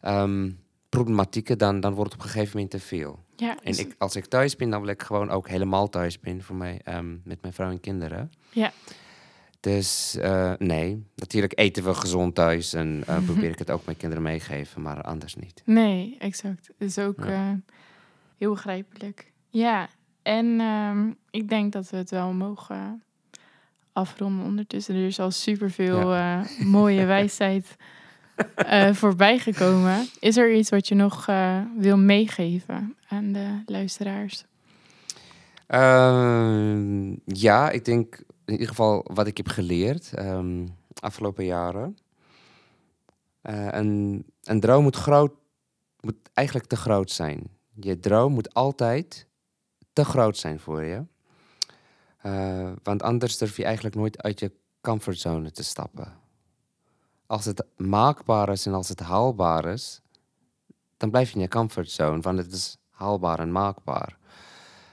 ehm, 0.02 0.52
problematieken, 0.90 1.58
dan, 1.58 1.80
dan 1.80 1.94
wordt 1.94 2.12
het 2.12 2.22
op 2.22 2.26
een 2.28 2.32
gegeven 2.34 2.54
moment 2.54 2.72
te 2.72 2.80
veel. 2.80 3.20
Ja, 3.36 3.58
En 3.64 3.78
ik, 3.80 3.96
als 3.98 4.16
ik 4.16 4.26
thuis 4.26 4.56
ben, 4.56 4.70
dan 4.70 4.80
wil 4.82 4.90
ik 4.90 5.04
gewoon 5.04 5.30
ook 5.30 5.48
helemaal 5.50 5.90
thuis 5.90 6.20
ben 6.20 6.44
voor 6.44 6.56
mij, 6.56 6.82
ehm, 6.84 7.12
met 7.24 7.42
mijn 7.42 7.54
vrouw 7.54 7.70
en 7.70 7.80
kinderen. 7.80 8.32
Ja. 8.52 8.72
Dus 9.60 10.16
eh, 10.16 10.54
nee, 10.58 11.06
natuurlijk 11.16 11.60
eten 11.60 11.84
we 11.84 11.94
gezond 11.94 12.36
thuis 12.36 12.74
en 12.74 13.04
eh, 13.08 13.18
probeer 13.26 13.50
ik 13.50 13.60
het 13.60 13.72
ook 13.72 13.86
mijn 13.86 13.98
kinderen 13.98 14.24
meegeven, 14.24 14.82
maar 14.82 15.02
anders 15.02 15.36
niet. 15.36 15.62
Nee, 15.66 16.16
exact. 16.20 16.70
Is 16.78 16.98
ook 16.98 17.24
Ja. 17.26 17.50
eh, 17.52 17.76
heel 18.38 18.52
begrijpelijk. 18.54 19.32
Ja, 19.50 19.90
en 20.22 20.60
ehm, 20.60 21.12
ik 21.30 21.50
denk 21.50 21.72
dat 21.74 21.90
we 21.90 21.98
het 21.98 22.10
wel 22.10 22.34
mogen 22.34 23.04
afronden 23.94 24.46
ondertussen. 24.46 24.96
Er 24.96 25.06
is 25.06 25.20
al 25.20 25.32
superveel 25.32 26.14
eh 26.14 26.40
mooie 26.60 27.06
wijsheid 27.16 27.76
eh 28.56 28.94
voorbij 28.94 29.40
gekomen. 29.40 30.08
Is 30.20 30.38
er 30.38 30.54
iets 30.54 30.70
wat 30.70 30.88
je 30.88 30.96
nog 30.96 31.28
eh, 31.28 31.62
wil 31.78 31.98
meegeven 31.98 32.96
aan 33.08 33.32
de 33.32 33.62
luisteraars? 33.66 34.46
Ehm, 35.68 37.16
ja, 37.26 37.70
ik 37.70 37.86
denk 37.86 38.24
in 38.46 38.54
ieder 38.54 38.68
geval 38.68 39.06
wat 39.14 39.28
ik 39.28 39.38
heb 39.38 39.48
geleerd 39.48 40.14
ehm 40.14 40.66
afgelopen 41.02 41.46
jaren. 41.46 41.98
Een, 43.42 44.26
een 44.44 44.60
droom 44.60 44.84
moet, 44.84 44.96
groot, 44.96 45.34
moet 46.00 46.16
eigenlijk 46.34 46.68
te 46.68 46.76
groot 46.76 47.12
zijn. 47.12 47.50
Je 47.74 48.00
droom 48.00 48.34
moet 48.34 48.54
altijd 48.54 49.28
te 49.94 50.06
groot 50.06 50.38
zijn 50.38 50.60
voor 50.60 50.84
je. 50.84 51.04
Eh, 52.22 52.72
want 52.84 53.04
anders 53.04 53.38
durf 53.38 53.58
je 53.58 53.64
eigenlijk 53.66 53.96
nooit 53.96 54.22
uit 54.22 54.40
je 54.40 54.52
comfortzone 54.82 55.52
te 55.52 55.64
stappen. 55.64 56.14
Als 57.26 57.46
het 57.46 57.66
maakbaar 57.78 58.50
is 58.50 58.66
en 58.66 58.74
als 58.74 58.90
het 58.90 59.00
haalbaar 59.00 59.66
is, 59.66 60.02
dan 60.98 61.10
blijf 61.10 61.30
je 61.30 61.36
in 61.36 61.42
je 61.42 61.48
comfortzone, 61.48 62.22
want 62.22 62.38
het 62.38 62.52
is 62.54 62.78
haalbaar 62.90 63.40
en 63.40 63.52
maakbaar. 63.52 64.18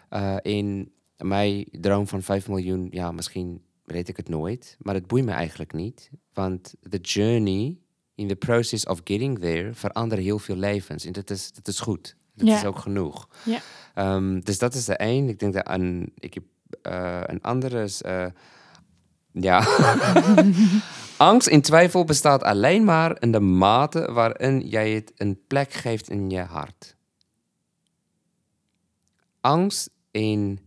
Eh, 0.09 0.37
in 0.43 0.93
mijn 1.17 1.64
droom 1.71 2.07
van 2.07 2.23
5 2.23 2.49
miljoen, 2.49 2.88
ja, 2.91 3.12
misschien 3.12 3.62
weet 3.85 4.09
ik 4.09 4.17
het 4.17 4.29
nooit, 4.29 4.77
maar 4.81 4.95
het 4.95 5.07
boeit 5.07 5.25
me 5.25 5.33
eigenlijk 5.33 5.73
niet. 5.73 6.11
Want 6.33 6.75
de 6.81 6.99
journey 6.99 7.79
in 8.14 8.29
the 8.29 8.37
process 8.37 8.87
of 8.87 9.01
getting 9.05 9.38
there 9.38 9.75
verandert 9.75 10.21
heel 10.23 10.38
veel 10.38 10.57
levens. 10.57 11.05
En 11.05 11.12
dat 11.12 11.31
is, 11.31 11.53
dat 11.53 11.69
is 11.69 11.81
goed. 11.81 12.17
Dat 12.35 12.47
Ja. 12.47 12.57
is 12.57 12.64
ook 12.64 12.79
genoeg. 12.79 13.29
Ja. 13.45 13.61
Ehm, 13.95 14.41
dus 14.41 14.59
dat 14.59 14.75
is 14.75 14.85
de 14.85 14.97
één. 14.97 15.29
Ik 15.29 15.38
denk 15.38 15.55
dat 15.55 15.69
een, 15.69 16.12
ik 16.19 16.35
heb, 16.35 16.43
eh, 16.83 17.20
een 17.26 17.42
andere 17.42 17.88
eh, 18.00 18.26
ja. 19.33 19.66
Angst 21.16 21.48
en 21.48 21.61
twijfel 21.61 22.04
bestaat 22.04 22.42
alleen 22.42 22.85
maar 22.85 23.16
in 23.20 23.33
de 23.33 23.40
mate 23.40 24.12
waarin 24.12 24.61
jij 24.61 24.90
het 24.90 25.12
een 25.16 25.40
plek 25.46 25.72
geeft 25.72 26.11
in 26.11 26.31
je 26.31 26.40
hart. 26.40 26.96
Angst 29.40 29.90
en 30.11 30.59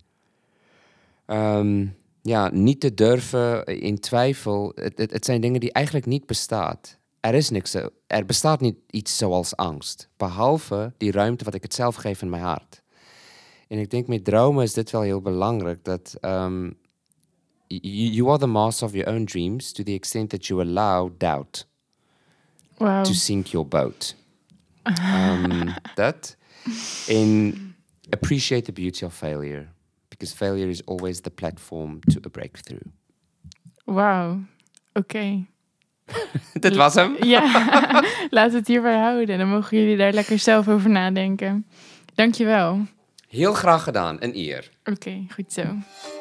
ehm, 1.26 1.86
ja, 2.22 2.50
niet 2.52 2.80
te 2.80 2.94
durven 2.94 3.66
in 3.66 3.98
twijfel, 3.98 4.72
het, 4.74 4.98
het, 4.98 5.24
zijn 5.24 5.40
dingen 5.40 5.60
die 5.60 5.72
eigenlijk 5.72 6.06
niet 6.06 6.26
bestaat. 6.26 6.98
Er 7.20 7.34
is 7.34 7.50
niks, 7.50 7.74
er 8.06 8.26
bestaat 8.26 8.60
niet 8.60 8.76
iets 8.90 9.16
zoals 9.16 9.56
angst, 9.56 10.08
behalve 10.16 10.92
die 10.96 11.12
ruimte 11.12 11.44
wat 11.44 11.54
ik 11.54 11.62
het 11.62 11.74
zelf 11.74 11.94
geef 11.94 12.22
in 12.22 12.30
mijn 12.30 12.42
hart. 12.42 12.81
En 13.72 13.78
ik 13.78 13.90
denk 13.90 14.06
met 14.06 14.24
dromen 14.24 14.62
is 14.62 14.72
dit 14.72 14.90
wel 14.90 15.00
heel 15.00 15.20
belangrijk, 15.20 15.84
dat 15.84 16.16
y- 17.66 18.10
you 18.12 18.28
are 18.28 18.38
the 18.38 18.46
master 18.46 18.86
of 18.86 18.92
your 18.94 19.14
own 19.14 19.24
dreams 19.24 19.72
to 19.72 19.82
the 19.82 19.92
extent 19.92 20.30
that 20.30 20.46
you 20.46 20.60
allow 20.60 21.10
doubt 21.18 21.66
to 22.78 23.12
sink 23.12 23.46
your 23.46 23.66
boat. 23.68 24.16
Um, 24.84 25.74
that 25.94 26.36
and 27.08 27.54
appreciate 28.10 28.62
the 28.64 28.72
beauty 28.72 29.04
of 29.04 29.14
failure 29.14 29.68
because 30.08 30.36
failure 30.36 30.68
is 30.68 30.86
always 30.86 31.20
the 31.20 31.30
platform 31.30 32.00
to 32.00 32.20
a 32.26 32.28
breakthrough. 32.30 32.86
Wauw. 33.84 34.38
Oké. 34.92 35.46
Dat 36.60 36.74
was 36.74 36.94
hem. 36.94 37.24
Ja, 37.24 37.42
we 38.52 38.58
het 38.58 38.66
hierbij 38.66 38.98
houden. 38.98 39.38
Dan 39.38 39.48
mogen 39.48 39.78
jullie 39.78 39.96
daar 39.96 40.12
lekker 40.12 40.38
zelf 40.38 40.68
over 40.68 40.90
nadenken. 40.90 41.66
Dankjewel. 42.14 42.86
Heel 43.32 43.52
graag 43.52 43.82
gedaan, 43.82 44.16
een 44.20 44.36
eer. 44.36 44.70
Oké, 44.84 45.24
goed 45.34 45.52
zo. 45.52 45.62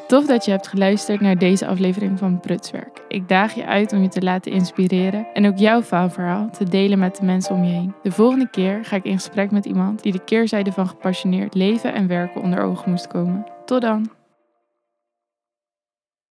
Tof 0.07 0.25
dat 0.25 0.45
je 0.45 0.51
hebt 0.51 0.67
geluisterd 0.67 1.21
naar 1.21 1.37
deze 1.37 1.67
aflevering 1.67 2.19
van 2.19 2.39
Prutswerk. 2.39 3.01
Ik 3.07 3.27
daag 3.27 3.53
je 3.53 3.65
uit 3.65 3.93
om 3.93 4.01
je 4.01 4.07
te 4.07 4.21
laten 4.21 4.51
inspireren 4.51 5.27
en 5.33 5.47
ook 5.47 5.57
jouw 5.57 5.81
faalverhaal 5.81 6.49
te 6.49 6.63
delen 6.63 6.99
met 6.99 7.15
de 7.15 7.25
mensen 7.25 7.55
om 7.55 7.63
je 7.63 7.71
heen. 7.71 7.93
De 8.03 8.11
volgende 8.11 8.49
keer 8.49 8.85
ga 8.85 8.95
ik 8.95 9.03
in 9.03 9.15
gesprek 9.15 9.51
met 9.51 9.65
iemand 9.65 10.03
die 10.03 10.11
de 10.11 10.23
keerzijde 10.23 10.71
van 10.71 10.87
gepassioneerd 10.87 11.53
leven 11.53 11.93
en 11.93 12.07
werken 12.07 12.41
onder 12.41 12.63
ogen 12.63 12.89
moest 12.89 13.07
komen. 13.07 13.45
Tot 13.65 13.81
dan! 13.81 14.20